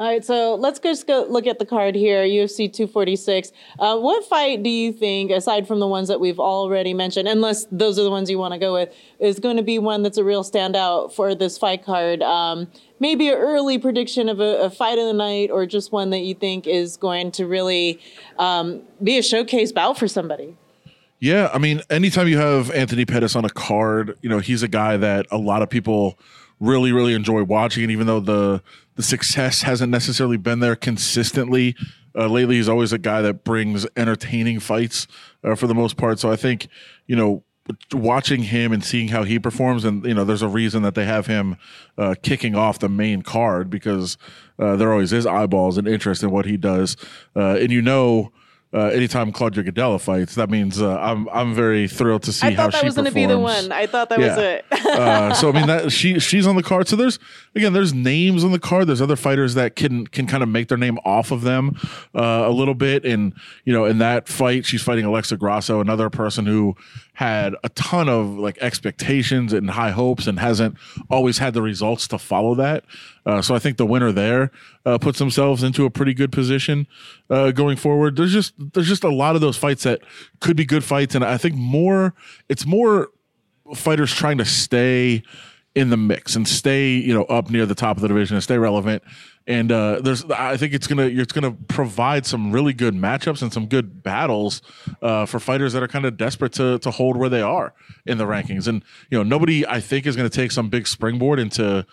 All 0.00 0.06
right, 0.06 0.24
so 0.24 0.54
let's 0.54 0.78
just 0.80 1.06
go 1.06 1.26
look 1.28 1.46
at 1.46 1.58
the 1.58 1.66
card 1.66 1.94
here, 1.94 2.22
UFC 2.22 2.72
246. 2.72 3.52
Uh, 3.78 3.98
what 3.98 4.24
fight 4.24 4.62
do 4.62 4.70
you 4.70 4.94
think, 4.94 5.30
aside 5.30 5.68
from 5.68 5.78
the 5.78 5.86
ones 5.86 6.08
that 6.08 6.20
we've 6.20 6.40
already 6.40 6.94
mentioned, 6.94 7.28
unless 7.28 7.66
those 7.70 7.98
are 7.98 8.02
the 8.02 8.10
ones 8.10 8.30
you 8.30 8.38
want 8.38 8.54
to 8.54 8.58
go 8.58 8.72
with, 8.72 8.88
is 9.18 9.38
going 9.38 9.58
to 9.58 9.62
be 9.62 9.78
one 9.78 10.02
that's 10.02 10.16
a 10.16 10.24
real 10.24 10.42
standout 10.42 11.12
for 11.12 11.34
this 11.34 11.58
fight 11.58 11.84
card? 11.84 12.22
Um, 12.22 12.68
maybe 12.98 13.28
an 13.28 13.34
early 13.34 13.76
prediction 13.76 14.30
of 14.30 14.40
a, 14.40 14.62
a, 14.62 14.70
fight 14.70 14.98
of 14.98 15.04
the 15.04 15.12
night, 15.12 15.50
or 15.50 15.66
just 15.66 15.92
one 15.92 16.08
that 16.08 16.20
you 16.20 16.34
think 16.34 16.66
is 16.66 16.96
going 16.96 17.30
to 17.32 17.46
really 17.46 18.00
um, 18.38 18.80
be 19.04 19.18
a 19.18 19.22
showcase 19.22 19.70
bout 19.70 19.98
for 19.98 20.08
somebody. 20.08 20.56
Yeah, 21.18 21.50
I 21.52 21.58
mean, 21.58 21.82
anytime 21.90 22.26
you 22.26 22.38
have 22.38 22.70
Anthony 22.70 23.04
Pettis 23.04 23.36
on 23.36 23.44
a 23.44 23.50
card, 23.50 24.16
you 24.22 24.30
know 24.30 24.38
he's 24.38 24.62
a 24.62 24.68
guy 24.68 24.96
that 24.96 25.26
a 25.30 25.36
lot 25.36 25.60
of 25.60 25.68
people 25.68 26.18
really, 26.60 26.92
really 26.92 27.14
enjoy 27.14 27.42
watching. 27.42 27.82
And 27.82 27.90
even 27.90 28.06
though 28.06 28.20
the 28.20 28.62
the 28.96 29.02
success 29.02 29.62
hasn't 29.62 29.90
necessarily 29.90 30.36
been 30.36 30.60
there 30.60 30.76
consistently, 30.76 31.74
uh, 32.14 32.26
lately 32.26 32.56
he's 32.56 32.68
always 32.68 32.92
a 32.92 32.98
guy 32.98 33.22
that 33.22 33.44
brings 33.44 33.86
entertaining 33.96 34.60
fights 34.60 35.06
uh, 35.42 35.54
for 35.54 35.66
the 35.66 35.74
most 35.74 35.96
part. 35.96 36.18
So 36.18 36.30
I 36.30 36.36
think 36.36 36.68
you 37.06 37.16
know 37.16 37.42
watching 37.92 38.42
him 38.44 38.72
and 38.72 38.84
seeing 38.84 39.08
how 39.08 39.22
he 39.22 39.38
performs 39.38 39.84
and 39.84 40.04
you 40.04 40.14
know 40.14 40.24
there's 40.24 40.42
a 40.42 40.48
reason 40.48 40.82
that 40.82 40.94
they 40.94 41.04
have 41.04 41.26
him 41.26 41.56
uh, 41.98 42.14
kicking 42.22 42.54
off 42.54 42.78
the 42.78 42.88
main 42.88 43.22
card 43.22 43.70
because 43.70 44.16
uh, 44.58 44.76
there 44.76 44.90
always 44.90 45.12
is 45.12 45.26
eyeballs 45.26 45.78
and 45.78 45.86
interest 45.86 46.22
in 46.22 46.30
what 46.30 46.46
he 46.46 46.56
does 46.56 46.96
uh, 47.36 47.56
and 47.56 47.70
you 47.70 47.82
know 47.82 48.32
uh, 48.72 48.78
anytime 48.86 49.32
Claudia 49.32 49.64
Gadelha 49.64 50.00
fights, 50.00 50.36
that 50.36 50.48
means 50.48 50.80
uh, 50.80 50.96
I'm 51.00 51.28
I'm 51.30 51.54
very 51.54 51.88
thrilled 51.88 52.22
to 52.24 52.32
see 52.32 52.46
I 52.46 52.50
how 52.52 52.64
thought 52.64 52.72
that 52.72 52.78
she 52.80 52.86
was 52.86 52.94
going 52.94 53.06
to 53.06 53.10
be 53.12 53.26
the 53.26 53.38
one. 53.38 53.72
I 53.72 53.86
thought 53.86 54.08
that 54.10 54.20
Yeah. 54.20 54.28
was 54.28 54.38
it. 54.38 54.64
uh, 54.86 55.34
so 55.34 55.48
I 55.48 55.52
mean 55.52 55.66
that 55.66 55.90
she 55.90 56.18
she's 56.20 56.46
on 56.46 56.54
the 56.56 56.62
card. 56.62 56.86
So 56.86 56.94
there's 56.94 57.18
again 57.56 57.72
there's 57.72 57.92
names 57.92 58.44
on 58.44 58.52
the 58.52 58.60
card. 58.60 58.86
There's 58.86 59.00
other 59.02 59.16
fighters 59.16 59.54
that 59.54 59.74
can 59.74 60.06
can 60.06 60.26
kind 60.28 60.42
of 60.44 60.48
make 60.48 60.68
their 60.68 60.78
name 60.78 60.98
off 61.04 61.32
of 61.32 61.42
them 61.42 61.76
uh, 62.14 62.44
a 62.46 62.50
little 62.50 62.74
bit. 62.74 63.04
And 63.04 63.32
you 63.64 63.72
know 63.72 63.86
in 63.86 63.98
that 63.98 64.28
fight 64.28 64.64
she's 64.64 64.82
fighting 64.82 65.04
Alexa 65.04 65.36
Grasso, 65.36 65.80
another 65.80 66.08
person 66.08 66.46
who 66.46 66.76
had 67.14 67.54
a 67.62 67.68
ton 67.70 68.08
of 68.08 68.38
like 68.38 68.56
expectations 68.60 69.52
and 69.52 69.70
high 69.70 69.90
hopes 69.90 70.26
and 70.26 70.38
hasn't 70.38 70.76
always 71.10 71.38
had 71.38 71.54
the 71.54 71.62
results 71.62 72.08
to 72.08 72.18
follow 72.18 72.54
that. 72.54 72.84
Uh, 73.26 73.42
so 73.42 73.54
I 73.54 73.58
think 73.58 73.76
the 73.76 73.86
winner 73.86 74.12
there 74.12 74.50
uh, 74.86 74.98
puts 74.98 75.18
themselves 75.18 75.62
into 75.62 75.84
a 75.84 75.90
pretty 75.90 76.14
good 76.14 76.32
position 76.32 76.86
uh, 77.28 77.50
going 77.50 77.76
forward. 77.76 78.16
There's 78.16 78.32
just 78.32 78.54
there's 78.72 78.88
just 78.88 79.04
a 79.04 79.12
lot 79.12 79.34
of 79.34 79.40
those 79.40 79.56
fights 79.56 79.82
that 79.82 80.00
could 80.40 80.56
be 80.56 80.64
good 80.64 80.84
fights, 80.84 81.14
and 81.14 81.24
I 81.24 81.36
think 81.36 81.54
more 81.54 82.14
it's 82.48 82.66
more 82.66 83.08
fighters 83.74 84.12
trying 84.12 84.38
to 84.38 84.44
stay 84.44 85.22
in 85.74 85.90
the 85.90 85.96
mix 85.96 86.34
and 86.34 86.48
stay 86.48 86.94
you 86.94 87.14
know 87.14 87.24
up 87.24 87.50
near 87.50 87.64
the 87.64 87.74
top 87.74 87.96
of 87.96 88.02
the 88.02 88.08
division 88.08 88.36
and 88.36 88.42
stay 88.42 88.58
relevant 88.58 89.02
and 89.50 89.72
uh 89.72 90.00
there's 90.00 90.24
i 90.30 90.56
think 90.56 90.72
it's 90.72 90.86
gonna 90.86 91.06
it's 91.06 91.32
gonna 91.32 91.52
provide 91.68 92.24
some 92.24 92.52
really 92.52 92.72
good 92.72 92.94
matchups 92.94 93.42
and 93.42 93.52
some 93.52 93.66
good 93.66 94.02
battles 94.02 94.62
uh 95.02 95.26
for 95.26 95.40
fighters 95.40 95.72
that 95.72 95.82
are 95.82 95.88
kind 95.88 96.06
of 96.06 96.16
desperate 96.16 96.52
to 96.52 96.78
to 96.78 96.90
hold 96.90 97.16
where 97.16 97.28
they 97.28 97.42
are 97.42 97.74
in 98.06 98.16
the 98.16 98.24
rankings 98.24 98.68
and 98.68 98.84
you 99.10 99.18
know 99.18 99.24
nobody 99.24 99.66
i 99.66 99.80
think 99.80 100.06
is 100.06 100.16
gonna 100.16 100.30
take 100.30 100.52
some 100.52 100.68
big 100.68 100.86
springboard 100.86 101.38
into 101.38 101.84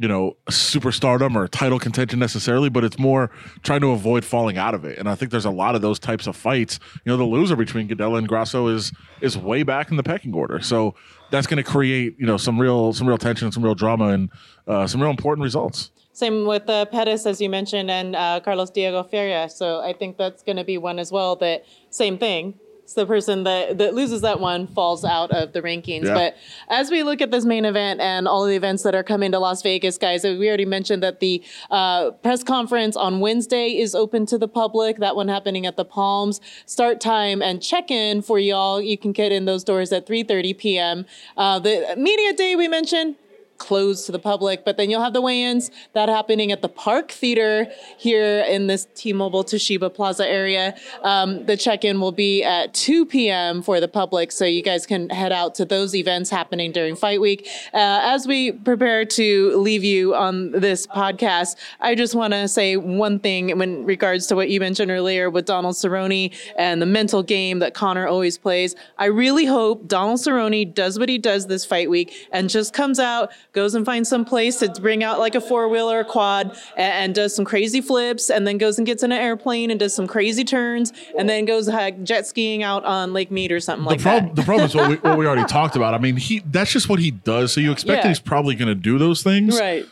you 0.00 0.08
know, 0.08 0.34
superstardom 0.48 1.36
or 1.36 1.46
title 1.46 1.78
contention 1.78 2.18
necessarily, 2.18 2.70
but 2.70 2.84
it's 2.84 2.98
more 2.98 3.30
trying 3.62 3.82
to 3.82 3.90
avoid 3.90 4.24
falling 4.24 4.56
out 4.56 4.72
of 4.72 4.82
it. 4.86 4.96
And 4.96 5.06
I 5.06 5.14
think 5.14 5.30
there's 5.30 5.44
a 5.44 5.50
lot 5.50 5.74
of 5.74 5.82
those 5.82 5.98
types 5.98 6.26
of 6.26 6.34
fights. 6.34 6.80
You 7.04 7.12
know, 7.12 7.18
the 7.18 7.24
loser 7.24 7.54
between 7.54 7.86
Gadelha 7.86 8.16
and 8.16 8.26
Grasso 8.26 8.68
is 8.68 8.92
is 9.20 9.36
way 9.36 9.62
back 9.62 9.90
in 9.90 9.98
the 9.98 10.02
pecking 10.02 10.32
order. 10.32 10.58
So 10.60 10.94
that's 11.30 11.46
going 11.46 11.62
to 11.62 11.70
create 11.70 12.16
you 12.18 12.24
know 12.24 12.38
some 12.38 12.58
real 12.58 12.94
some 12.94 13.06
real 13.06 13.18
tension, 13.18 13.52
some 13.52 13.62
real 13.62 13.74
drama, 13.74 14.06
and 14.06 14.30
uh, 14.66 14.86
some 14.86 15.02
real 15.02 15.10
important 15.10 15.44
results. 15.44 15.90
Same 16.12 16.46
with 16.46 16.68
uh, 16.68 16.86
Pettis, 16.86 17.24
as 17.26 17.40
you 17.40 17.48
mentioned, 17.48 17.90
and 17.90 18.16
uh, 18.16 18.40
Carlos 18.44 18.70
Diego 18.70 19.02
Ferreira. 19.02 19.48
So 19.48 19.80
I 19.80 19.92
think 19.92 20.16
that's 20.16 20.42
going 20.42 20.56
to 20.56 20.64
be 20.64 20.76
one 20.76 20.98
as 20.98 21.12
well. 21.12 21.36
That 21.36 21.64
same 21.90 22.18
thing. 22.18 22.58
It's 22.90 22.96
the 22.96 23.06
person 23.06 23.44
that, 23.44 23.78
that 23.78 23.94
loses 23.94 24.22
that 24.22 24.40
one 24.40 24.66
falls 24.66 25.04
out 25.04 25.30
of 25.30 25.52
the 25.52 25.62
rankings. 25.62 26.06
Yeah. 26.06 26.14
But 26.14 26.36
as 26.68 26.90
we 26.90 27.04
look 27.04 27.20
at 27.20 27.30
this 27.30 27.44
main 27.44 27.64
event 27.64 28.00
and 28.00 28.26
all 28.26 28.44
the 28.44 28.56
events 28.56 28.82
that 28.82 28.96
are 28.96 29.04
coming 29.04 29.30
to 29.30 29.38
Las 29.38 29.62
Vegas, 29.62 29.96
guys, 29.96 30.24
we 30.24 30.48
already 30.48 30.64
mentioned 30.64 31.00
that 31.04 31.20
the 31.20 31.40
uh, 31.70 32.10
press 32.10 32.42
conference 32.42 32.96
on 32.96 33.20
Wednesday 33.20 33.78
is 33.78 33.94
open 33.94 34.26
to 34.26 34.36
the 34.38 34.48
public. 34.48 34.96
That 34.96 35.14
one 35.14 35.28
happening 35.28 35.66
at 35.66 35.76
the 35.76 35.84
Palms. 35.84 36.40
Start 36.66 37.00
time 37.00 37.40
and 37.40 37.62
check-in 37.62 38.22
for 38.22 38.40
y'all. 38.40 38.82
You 38.82 38.98
can 38.98 39.12
get 39.12 39.30
in 39.30 39.44
those 39.44 39.62
doors 39.62 39.92
at 39.92 40.04
3:30 40.08 40.58
p.m. 40.58 41.06
Uh, 41.36 41.60
the 41.60 41.94
media 41.96 42.32
day 42.32 42.56
we 42.56 42.66
mentioned 42.66 43.14
closed 43.60 44.06
to 44.06 44.12
the 44.12 44.18
public. 44.18 44.64
But 44.64 44.76
then 44.76 44.90
you'll 44.90 45.04
have 45.04 45.12
the 45.12 45.20
weigh-ins 45.20 45.70
that 45.92 46.08
happening 46.08 46.50
at 46.50 46.62
the 46.62 46.68
Park 46.68 47.12
Theater 47.12 47.66
here 47.98 48.40
in 48.48 48.66
this 48.66 48.88
T-Mobile 48.94 49.44
Toshiba 49.44 49.94
Plaza 49.94 50.26
area. 50.26 50.74
Um, 51.02 51.46
the 51.46 51.56
check-in 51.56 52.00
will 52.00 52.10
be 52.10 52.42
at 52.42 52.74
2 52.74 53.06
p.m. 53.06 53.62
for 53.62 53.78
the 53.78 53.86
public, 53.86 54.32
so 54.32 54.44
you 54.44 54.62
guys 54.62 54.86
can 54.86 55.10
head 55.10 55.30
out 55.30 55.54
to 55.56 55.64
those 55.64 55.94
events 55.94 56.30
happening 56.30 56.72
during 56.72 56.96
Fight 56.96 57.20
Week. 57.20 57.46
Uh, 57.72 58.00
as 58.02 58.26
we 58.26 58.50
prepare 58.52 59.04
to 59.04 59.56
leave 59.56 59.84
you 59.84 60.14
on 60.14 60.50
this 60.52 60.86
podcast, 60.86 61.56
I 61.80 61.94
just 61.94 62.14
want 62.14 62.32
to 62.32 62.48
say 62.48 62.76
one 62.76 63.18
thing 63.18 63.50
in 63.50 63.84
regards 63.84 64.26
to 64.28 64.36
what 64.36 64.48
you 64.48 64.58
mentioned 64.58 64.90
earlier 64.90 65.28
with 65.28 65.44
Donald 65.44 65.74
Cerrone 65.74 66.34
and 66.56 66.80
the 66.80 66.86
mental 66.86 67.22
game 67.22 67.58
that 67.58 67.74
Conor 67.74 68.06
always 68.06 68.38
plays. 68.38 68.74
I 68.98 69.06
really 69.06 69.44
hope 69.44 69.86
Donald 69.86 70.20
Cerrone 70.20 70.74
does 70.74 70.98
what 70.98 71.10
he 71.10 71.18
does 71.18 71.46
this 71.46 71.66
fight 71.66 71.90
week 71.90 72.28
and 72.32 72.48
just 72.48 72.72
comes 72.72 72.98
out, 72.98 73.30
goes 73.52 73.74
and 73.74 73.84
finds 73.84 74.08
some 74.08 74.24
place 74.24 74.58
to 74.58 74.68
bring 74.80 75.02
out 75.02 75.18
like 75.18 75.34
a 75.34 75.40
four 75.40 75.68
wheeler 75.68 76.04
quad 76.04 76.56
and, 76.76 76.92
and 76.92 77.14
does 77.14 77.34
some 77.34 77.44
crazy 77.44 77.80
flips 77.80 78.30
and 78.30 78.46
then 78.46 78.58
goes 78.58 78.78
and 78.78 78.86
gets 78.86 79.02
in 79.02 79.12
an 79.12 79.18
airplane 79.20 79.70
and 79.70 79.80
does 79.80 79.94
some 79.94 80.06
crazy 80.06 80.44
turns 80.44 80.92
and 81.18 81.28
then 81.28 81.44
goes 81.44 81.68
uh, 81.68 81.90
jet 82.02 82.26
skiing 82.26 82.62
out 82.62 82.84
on 82.84 83.12
Lake 83.12 83.30
Mead 83.30 83.52
or 83.52 83.60
something 83.60 83.84
like 83.84 83.98
the 83.98 84.02
problem, 84.02 84.26
that. 84.28 84.36
the 84.36 84.42
problem 84.42 84.66
is 84.66 84.74
what 84.74 84.88
we, 84.88 84.96
what 84.96 85.18
we 85.18 85.26
already 85.26 85.44
talked 85.48 85.76
about. 85.76 85.94
I 85.94 85.98
mean, 85.98 86.16
he 86.16 86.40
that's 86.46 86.72
just 86.72 86.88
what 86.88 86.98
he 87.00 87.10
does. 87.10 87.52
So 87.52 87.60
you 87.60 87.72
expect 87.72 87.96
Yeah. 87.98 88.02
that 88.02 88.08
he's 88.08 88.20
probably 88.20 88.54
going 88.54 88.68
to 88.68 88.74
do 88.74 88.98
those 88.98 89.22
things, 89.22 89.58
Right. 89.58 89.86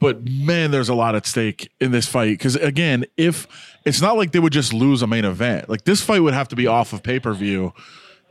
But 0.00 0.28
man, 0.28 0.70
there's 0.70 0.90
a 0.90 0.94
lot 0.94 1.14
at 1.14 1.24
stake 1.24 1.70
in 1.80 1.90
this 1.90 2.06
fight 2.06 2.36
because 2.36 2.56
again, 2.56 3.06
if 3.16 3.46
it's 3.86 4.02
not 4.02 4.16
like 4.18 4.32
they 4.32 4.38
would 4.38 4.52
just 4.52 4.74
lose 4.74 5.00
a 5.00 5.06
main 5.06 5.24
event, 5.24 5.70
like 5.70 5.84
this 5.84 6.02
fight 6.02 6.20
would 6.20 6.34
have 6.34 6.48
to 6.48 6.56
be 6.56 6.66
off 6.66 6.92
of 6.92 7.02
pay 7.02 7.18
per 7.18 7.32
view. 7.32 7.72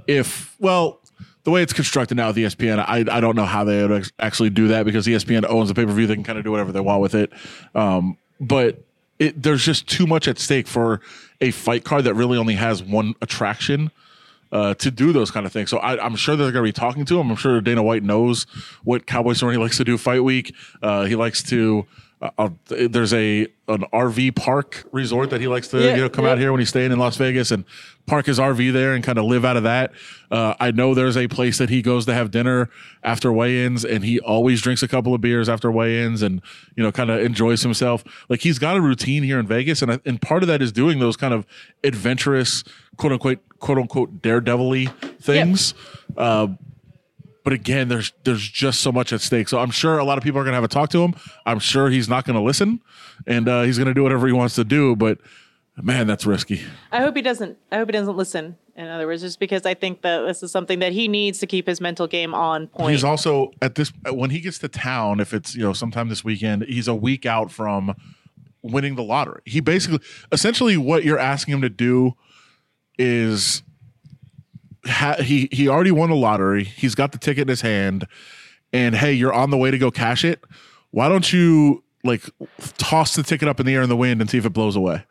If 0.05 0.55
well, 0.59 0.99
the 1.43 1.51
way 1.51 1.61
it's 1.61 1.73
constructed 1.73 2.15
now 2.15 2.27
with 2.27 2.37
ESPN, 2.37 2.79
I 2.79 3.05
I 3.15 3.19
don't 3.19 3.35
know 3.35 3.45
how 3.45 3.63
they 3.63 3.85
would 3.85 4.11
actually 4.19 4.49
do 4.49 4.69
that 4.69 4.85
because 4.85 5.05
ESPN 5.05 5.45
owns 5.49 5.69
the 5.69 5.75
pay 5.75 5.85
per 5.85 5.91
view. 5.91 6.07
They 6.07 6.15
can 6.15 6.23
kind 6.23 6.37
of 6.37 6.45
do 6.45 6.51
whatever 6.51 6.71
they 6.71 6.79
want 6.79 7.01
with 7.01 7.15
it. 7.15 7.31
Um, 7.75 8.17
but 8.39 8.81
it, 9.19 9.41
there's 9.41 9.63
just 9.63 9.87
too 9.87 10.07
much 10.07 10.27
at 10.27 10.39
stake 10.39 10.67
for 10.67 11.01
a 11.41 11.51
fight 11.51 11.83
card 11.83 12.05
that 12.05 12.13
really 12.13 12.37
only 12.37 12.55
has 12.55 12.81
one 12.81 13.13
attraction 13.21 13.91
uh, 14.51 14.73
to 14.75 14.91
do 14.91 15.11
those 15.11 15.31
kind 15.31 15.45
of 15.45 15.51
things. 15.51 15.69
So 15.69 15.77
I, 15.79 16.03
I'm 16.03 16.15
sure 16.15 16.35
they're 16.35 16.51
going 16.51 16.63
to 16.63 16.67
be 16.67 16.73
talking 16.73 17.05
to 17.05 17.19
him. 17.19 17.29
I'm 17.29 17.35
sure 17.35 17.59
Dana 17.59 17.83
White 17.83 18.03
knows 18.03 18.45
what 18.83 19.05
Cowboy 19.05 19.33
Cerrone 19.33 19.59
likes 19.59 19.77
to 19.77 19.83
do 19.83 19.97
fight 19.97 20.23
week. 20.23 20.53
Uh, 20.81 21.03
he 21.05 21.15
likes 21.15 21.43
to. 21.43 21.85
Uh, 22.23 22.29
uh, 22.37 22.49
there's 22.87 23.13
a 23.13 23.47
an 23.67 23.83
RV 23.93 24.33
park 24.37 24.85
resort 24.93 25.29
that 25.29 25.41
he 25.41 25.47
likes 25.47 25.67
to 25.69 25.77
Yeah, 25.83 25.95
you 25.95 26.01
know 26.03 26.09
come 26.09 26.23
yeah. 26.23 26.31
out 26.31 26.37
here 26.37 26.51
when 26.53 26.59
he's 26.59 26.69
staying 26.69 26.93
in 26.93 26.97
Las 26.99 27.17
Vegas 27.17 27.51
and 27.51 27.65
park 28.05 28.27
his 28.27 28.39
RV 28.39 28.71
there 28.71 28.93
and 28.93 29.03
kind 29.03 29.17
of 29.17 29.25
live 29.25 29.43
out 29.43 29.57
of 29.57 29.63
that. 29.63 29.91
Uh, 30.31 30.53
I 30.57 30.71
know 30.71 30.93
there's 30.93 31.17
a 31.17 31.27
place 31.27 31.57
that 31.57 31.69
he 31.69 31.81
goes 31.81 32.05
to 32.05 32.13
have 32.13 32.31
dinner 32.31 32.69
after 33.03 33.31
weigh-ins 33.33 33.83
and 33.83 34.05
he 34.05 34.21
always 34.21 34.61
drinks 34.61 34.81
a 34.83 34.87
couple 34.87 35.13
of 35.13 35.19
beers 35.19 35.49
after 35.49 35.69
weigh-ins 35.69 36.21
and 36.21 36.41
you 36.77 36.83
know 36.83 36.93
kind 36.93 37.09
of 37.09 37.19
enjoys 37.19 37.61
himself. 37.61 38.05
Like 38.29 38.39
he's 38.39 38.57
got 38.57 38.77
a 38.77 38.81
routine 38.81 39.23
here 39.23 39.37
in 39.39 39.45
Vegas 39.45 39.81
and 39.81 39.91
I- 39.91 39.99
and 40.05 40.21
part 40.21 40.43
of 40.43 40.47
that 40.47 40.61
is 40.61 40.71
doing 40.71 40.99
those 40.99 41.17
kind 41.17 41.33
of 41.33 41.45
adventurous 41.83 42.63
quote 42.95 43.11
unquote 43.11 43.39
quote 43.59 43.77
unquote 43.77 44.21
daredevil-y 44.21 44.85
things. 45.19 45.73
Uh, 46.15 46.47
but 47.43 47.53
again, 47.53 47.87
there's 47.87 48.13
there's 48.23 48.47
just 48.47 48.81
so 48.81 48.91
much 48.91 49.13
at 49.13 49.21
stake. 49.21 49.47
So 49.47 49.59
I'm 49.59 49.71
sure 49.71 49.97
a 49.97 50.03
lot 50.03 50.17
of 50.17 50.23
people 50.23 50.39
are 50.39 50.43
gonna 50.43 50.55
have 50.55 50.63
a 50.63 50.69
talk 50.69 50.89
to 50.91 51.03
him. 51.03 51.15
I'm 51.45 51.59
sure 51.59 51.89
he's 51.89 52.09
not 52.09 52.25
gonna 52.25 52.43
listen, 52.43 52.81
and 53.27 53.47
uh, 53.47 53.63
he's 53.63 53.77
gonna 53.77 53.93
do 53.93 54.03
whatever 54.03 54.27
he 54.27 54.33
wants 54.33 54.55
to 54.55 54.63
do. 54.63 54.95
But 54.95 55.19
Man, 55.81 56.05
that's 56.05 56.25
risky. 56.25 56.61
I 56.91 57.01
hope 57.01 57.15
he 57.15 57.23
doesn't. 57.23 57.57
I 57.71 57.77
hope 57.77 57.87
he 57.87 57.93
doesn't 57.93 58.15
listen. 58.15 58.57
In 58.75 58.87
other 58.87 59.07
words, 59.07 59.21
just 59.21 59.39
because 59.39 59.65
I 59.65 59.73
think 59.73 60.03
that 60.03 60.21
this 60.21 60.43
is 60.43 60.51
something 60.51 60.79
that 60.79 60.91
he 60.91 61.07
needs 61.07 61.39
to 61.39 61.47
keep 61.47 61.65
his 61.65 61.81
mental 61.81 62.05
game 62.05 62.35
on 62.35 62.67
point. 62.67 62.91
He's 62.91 63.03
also 63.03 63.51
at 63.61 63.73
this 63.75 63.91
when 64.11 64.29
he 64.29 64.39
gets 64.39 64.59
to 64.59 64.67
town. 64.67 65.19
If 65.19 65.33
it's 65.33 65.55
you 65.55 65.63
know 65.63 65.73
sometime 65.73 66.09
this 66.09 66.23
weekend, 66.23 66.63
he's 66.65 66.87
a 66.87 66.93
week 66.93 67.25
out 67.25 67.51
from 67.51 67.95
winning 68.61 68.95
the 68.95 69.03
lottery. 69.03 69.41
He 69.45 69.61
basically, 69.61 69.99
essentially, 70.31 70.77
what 70.77 71.03
you're 71.03 71.19
asking 71.19 71.55
him 71.55 71.61
to 71.61 71.69
do 71.69 72.13
is 72.99 73.63
ha- 74.85 75.21
he 75.21 75.49
he 75.51 75.67
already 75.67 75.91
won 75.91 76.09
the 76.09 76.15
lottery. 76.15 76.63
He's 76.63 76.95
got 76.95 77.11
the 77.11 77.17
ticket 77.17 77.43
in 77.43 77.47
his 77.47 77.61
hand, 77.61 78.07
and 78.71 78.95
hey, 78.95 79.13
you're 79.13 79.33
on 79.33 79.49
the 79.49 79.57
way 79.57 79.71
to 79.71 79.77
go 79.77 79.91
cash 79.91 80.23
it. 80.23 80.43
Why 80.91 81.09
don't 81.09 81.31
you 81.31 81.83
like 82.03 82.29
toss 82.77 83.15
the 83.15 83.23
ticket 83.23 83.47
up 83.47 83.59
in 83.59 83.65
the 83.65 83.73
air 83.73 83.81
in 83.81 83.89
the 83.89 83.97
wind 83.97 84.21
and 84.21 84.29
see 84.29 84.37
if 84.37 84.45
it 84.45 84.51
blows 84.51 84.75
away? 84.75 85.03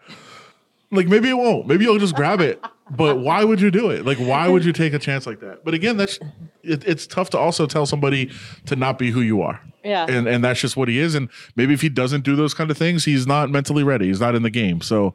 Like 0.90 1.08
maybe 1.08 1.30
it 1.30 1.36
won't. 1.36 1.66
Maybe 1.66 1.84
you'll 1.84 1.98
just 1.98 2.14
grab 2.14 2.40
it. 2.40 2.62
But 2.90 3.20
why 3.20 3.44
would 3.44 3.60
you 3.60 3.70
do 3.70 3.90
it? 3.90 4.04
Like 4.04 4.18
why 4.18 4.48
would 4.48 4.64
you 4.64 4.72
take 4.72 4.92
a 4.92 4.98
chance 4.98 5.26
like 5.26 5.40
that? 5.40 5.64
But 5.64 5.72
again, 5.72 5.96
that's 5.96 6.18
it, 6.62 6.86
it's 6.86 7.06
tough 7.06 7.30
to 7.30 7.38
also 7.38 7.66
tell 7.66 7.86
somebody 7.86 8.30
to 8.66 8.76
not 8.76 8.98
be 8.98 9.10
who 9.10 9.22
you 9.22 9.40
are. 9.40 9.60
Yeah. 9.82 10.06
And 10.08 10.28
and 10.28 10.44
that's 10.44 10.60
just 10.60 10.76
what 10.76 10.88
he 10.88 10.98
is. 10.98 11.14
And 11.14 11.30
maybe 11.56 11.72
if 11.72 11.80
he 11.80 11.88
doesn't 11.88 12.24
do 12.24 12.36
those 12.36 12.52
kind 12.52 12.70
of 12.70 12.76
things, 12.76 13.04
he's 13.04 13.26
not 13.26 13.50
mentally 13.50 13.82
ready. 13.82 14.06
He's 14.06 14.20
not 14.20 14.34
in 14.34 14.42
the 14.42 14.50
game. 14.50 14.82
So 14.82 15.14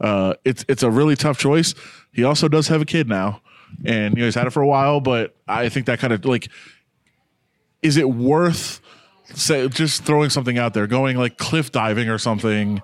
uh, 0.00 0.34
it's 0.44 0.64
it's 0.68 0.82
a 0.82 0.90
really 0.90 1.16
tough 1.16 1.38
choice. 1.38 1.74
He 2.12 2.22
also 2.22 2.46
does 2.46 2.68
have 2.68 2.82
a 2.82 2.84
kid 2.84 3.08
now, 3.08 3.40
and 3.84 4.14
you 4.14 4.20
know 4.20 4.26
he's 4.26 4.34
had 4.34 4.46
it 4.46 4.50
for 4.50 4.62
a 4.62 4.66
while. 4.66 5.00
But 5.00 5.34
I 5.48 5.68
think 5.68 5.86
that 5.86 5.98
kind 5.98 6.12
of 6.12 6.24
like, 6.24 6.48
is 7.82 7.96
it 7.96 8.10
worth 8.10 8.80
say 9.34 9.68
just 9.68 10.04
throwing 10.04 10.30
something 10.30 10.58
out 10.58 10.74
there, 10.74 10.86
going 10.86 11.16
like 11.16 11.38
cliff 11.38 11.72
diving 11.72 12.08
or 12.08 12.18
something? 12.18 12.82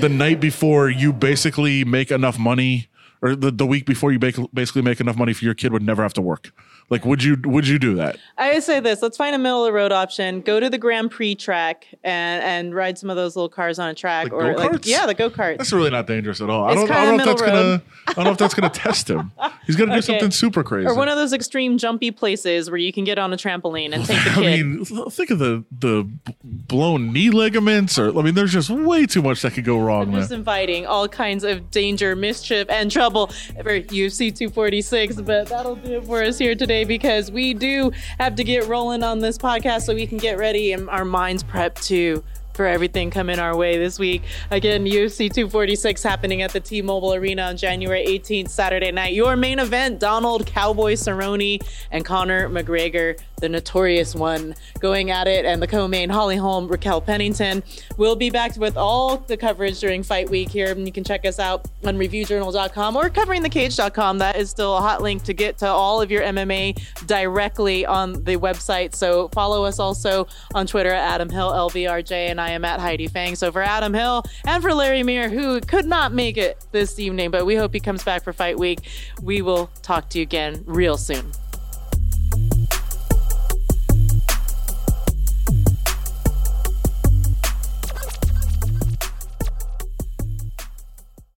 the 0.00 0.08
night 0.08 0.40
before 0.40 0.88
you 0.88 1.12
basically 1.12 1.84
make 1.84 2.12
enough 2.12 2.38
money 2.38 2.88
or 3.20 3.34
the, 3.34 3.50
the 3.50 3.66
week 3.66 3.86
before 3.86 4.12
you 4.12 4.18
bake, 4.18 4.36
basically 4.54 4.82
make 4.82 5.00
enough 5.00 5.16
money 5.16 5.32
for 5.32 5.44
your 5.44 5.54
kid 5.54 5.72
would 5.72 5.82
never 5.82 6.02
have 6.02 6.12
to 6.14 6.22
work 6.22 6.52
like 6.92 7.04
would 7.04 7.24
you 7.24 7.36
would 7.44 7.66
you 7.66 7.78
do 7.78 7.94
that 7.96 8.16
I 8.38 8.54
would 8.54 8.62
say 8.62 8.80
this: 8.80 9.02
let's 9.02 9.16
find 9.16 9.34
a 9.34 9.38
middle 9.38 9.64
of 9.64 9.68
the 9.68 9.72
road 9.72 9.92
option. 9.92 10.40
Go 10.40 10.58
to 10.60 10.68
the 10.70 10.78
Grand 10.78 11.10
Prix 11.10 11.34
track 11.36 11.86
and 12.04 12.42
and 12.42 12.74
ride 12.74 12.98
some 12.98 13.08
of 13.10 13.16
those 13.16 13.34
little 13.36 13.48
cars 13.48 13.78
on 13.78 13.88
a 13.88 13.94
track, 13.94 14.24
Like 14.24 14.32
or 14.32 14.56
like 14.56 14.86
yeah, 14.86 15.06
the 15.06 15.14
go 15.14 15.30
karts. 15.30 15.58
that's 15.58 15.72
really 15.72 15.90
not 15.90 16.06
dangerous 16.06 16.40
at 16.40 16.50
all 16.50 16.64
i 16.64 16.74
don't, 16.74 16.90
I 16.90 17.04
don't 17.04 17.16
know 17.16 17.22
if 17.22 17.26
that's 17.28 17.42
middle 17.42 17.56
gonna 17.78 17.82
i 18.08 18.12
don't 18.12 18.24
know 18.24 18.30
if 18.32 18.38
that's 18.38 18.54
gonna 18.54 18.68
test 18.70 19.08
him 19.08 19.32
he's 19.66 19.76
gonna 19.76 19.92
do 19.92 19.98
Okay. 19.98 20.06
something 20.06 20.30
super 20.30 20.62
crazy 20.64 20.86
Or 20.88 20.94
one 20.94 21.08
of 21.08 21.16
those 21.16 21.32
extreme 21.32 21.78
jumpy 21.78 22.10
places 22.10 22.68
where 22.70 22.78
you 22.78 22.92
can 22.92 23.04
get 23.04 23.18
on 23.18 23.32
a 23.32 23.36
trampoline 23.36 23.92
and 23.94 24.04
take 24.04 24.22
the 24.24 24.30
I 24.36 24.40
mean, 24.40 24.84
think 24.84 25.30
of 25.30 25.38
the 25.38 25.64
the 25.78 26.08
blown 26.44 27.12
knee 27.12 27.30
ligaments, 27.30 27.98
or 27.98 28.08
I 28.18 28.22
mean, 28.22 28.34
there's 28.34 28.52
just 28.52 28.70
way 28.70 29.06
too 29.06 29.22
much 29.22 29.42
that 29.42 29.52
could 29.54 29.64
go 29.64 29.78
wrong. 29.78 30.02
I'm 30.04 30.10
Man. 30.12 30.20
just 30.20 30.32
inviting 30.32 30.86
all 30.86 31.08
kinds 31.08 31.44
of 31.44 31.70
danger, 31.70 32.14
mischief, 32.16 32.68
and 32.70 32.90
trouble 32.90 33.28
for 33.28 33.80
UFC 33.80 34.34
246. 34.34 35.20
But 35.22 35.48
that'll 35.48 35.76
do 35.76 35.98
it 35.98 36.04
for 36.04 36.22
us 36.22 36.38
here 36.38 36.54
today 36.54 36.81
because 36.84 37.30
we 37.30 37.54
do 37.54 37.92
have 38.18 38.34
to 38.36 38.44
get 38.44 38.66
rolling 38.66 39.02
on 39.02 39.20
this 39.20 39.38
podcast 39.38 39.82
so 39.82 39.94
we 39.94 40.06
can 40.06 40.18
get 40.18 40.38
ready 40.38 40.72
and 40.72 40.88
our 40.90 41.04
minds 41.04 41.42
prepped 41.42 41.84
too 41.84 42.22
for 42.54 42.66
everything 42.66 43.10
coming 43.10 43.38
our 43.38 43.56
way 43.56 43.78
this 43.78 43.98
week. 43.98 44.22
Again, 44.50 44.84
UFC 44.84 45.32
246 45.32 46.02
happening 46.02 46.42
at 46.42 46.52
the 46.52 46.60
T-Mobile 46.60 47.14
Arena 47.14 47.42
on 47.42 47.56
January 47.56 48.04
18th, 48.06 48.48
Saturday 48.48 48.90
night. 48.92 49.14
Your 49.14 49.36
main 49.36 49.58
event, 49.58 49.98
Donald 49.98 50.46
Cowboy 50.46 50.94
Cerrone 50.94 51.62
and 51.90 52.04
Conor 52.04 52.48
McGregor, 52.48 53.18
the 53.40 53.48
notorious 53.48 54.14
one, 54.14 54.54
going 54.78 55.10
at 55.10 55.26
it, 55.26 55.44
and 55.44 55.60
the 55.60 55.66
co-main 55.66 56.08
Holly 56.10 56.36
Holm, 56.36 56.68
Raquel 56.68 57.00
Pennington. 57.00 57.62
We'll 57.96 58.16
be 58.16 58.30
back 58.30 58.56
with 58.56 58.76
all 58.76 59.16
the 59.16 59.36
coverage 59.36 59.80
during 59.80 60.02
Fight 60.02 60.30
Week 60.30 60.48
here, 60.48 60.70
and 60.70 60.86
you 60.86 60.92
can 60.92 61.04
check 61.04 61.24
us 61.24 61.38
out 61.38 61.66
on 61.84 61.96
ReviewJournal.com 61.96 62.96
or 62.96 63.10
CoveringTheCage.com. 63.10 64.18
That 64.18 64.36
is 64.36 64.50
still 64.50 64.76
a 64.76 64.80
hot 64.80 65.02
link 65.02 65.24
to 65.24 65.32
get 65.32 65.58
to 65.58 65.66
all 65.66 66.00
of 66.00 66.10
your 66.10 66.22
MMA 66.22 67.06
directly 67.06 67.86
on 67.86 68.12
the 68.24 68.36
website. 68.36 68.94
So 68.94 69.28
follow 69.28 69.64
us 69.64 69.78
also 69.78 70.26
on 70.54 70.66
Twitter 70.66 70.90
at 70.90 71.14
Adam 71.14 71.28
Hill 71.30 71.50
LVRJ, 71.50 72.30
and 72.30 72.40
I 72.42 72.50
am 72.50 72.64
at 72.64 72.80
Heidi 72.80 73.06
Fang. 73.06 73.36
So 73.36 73.52
for 73.52 73.62
Adam 73.62 73.94
Hill 73.94 74.24
and 74.46 74.62
for 74.62 74.74
Larry 74.74 75.02
Meir, 75.02 75.28
who 75.28 75.60
could 75.60 75.86
not 75.86 76.12
make 76.12 76.36
it 76.36 76.64
this 76.72 76.98
evening, 76.98 77.30
but 77.30 77.46
we 77.46 77.54
hope 77.54 77.72
he 77.72 77.80
comes 77.80 78.02
back 78.04 78.24
for 78.24 78.32
Fight 78.32 78.58
Week. 78.58 78.80
We 79.22 79.42
will 79.42 79.70
talk 79.82 80.10
to 80.10 80.18
you 80.18 80.22
again 80.22 80.62
real 80.66 80.96
soon. 80.96 81.32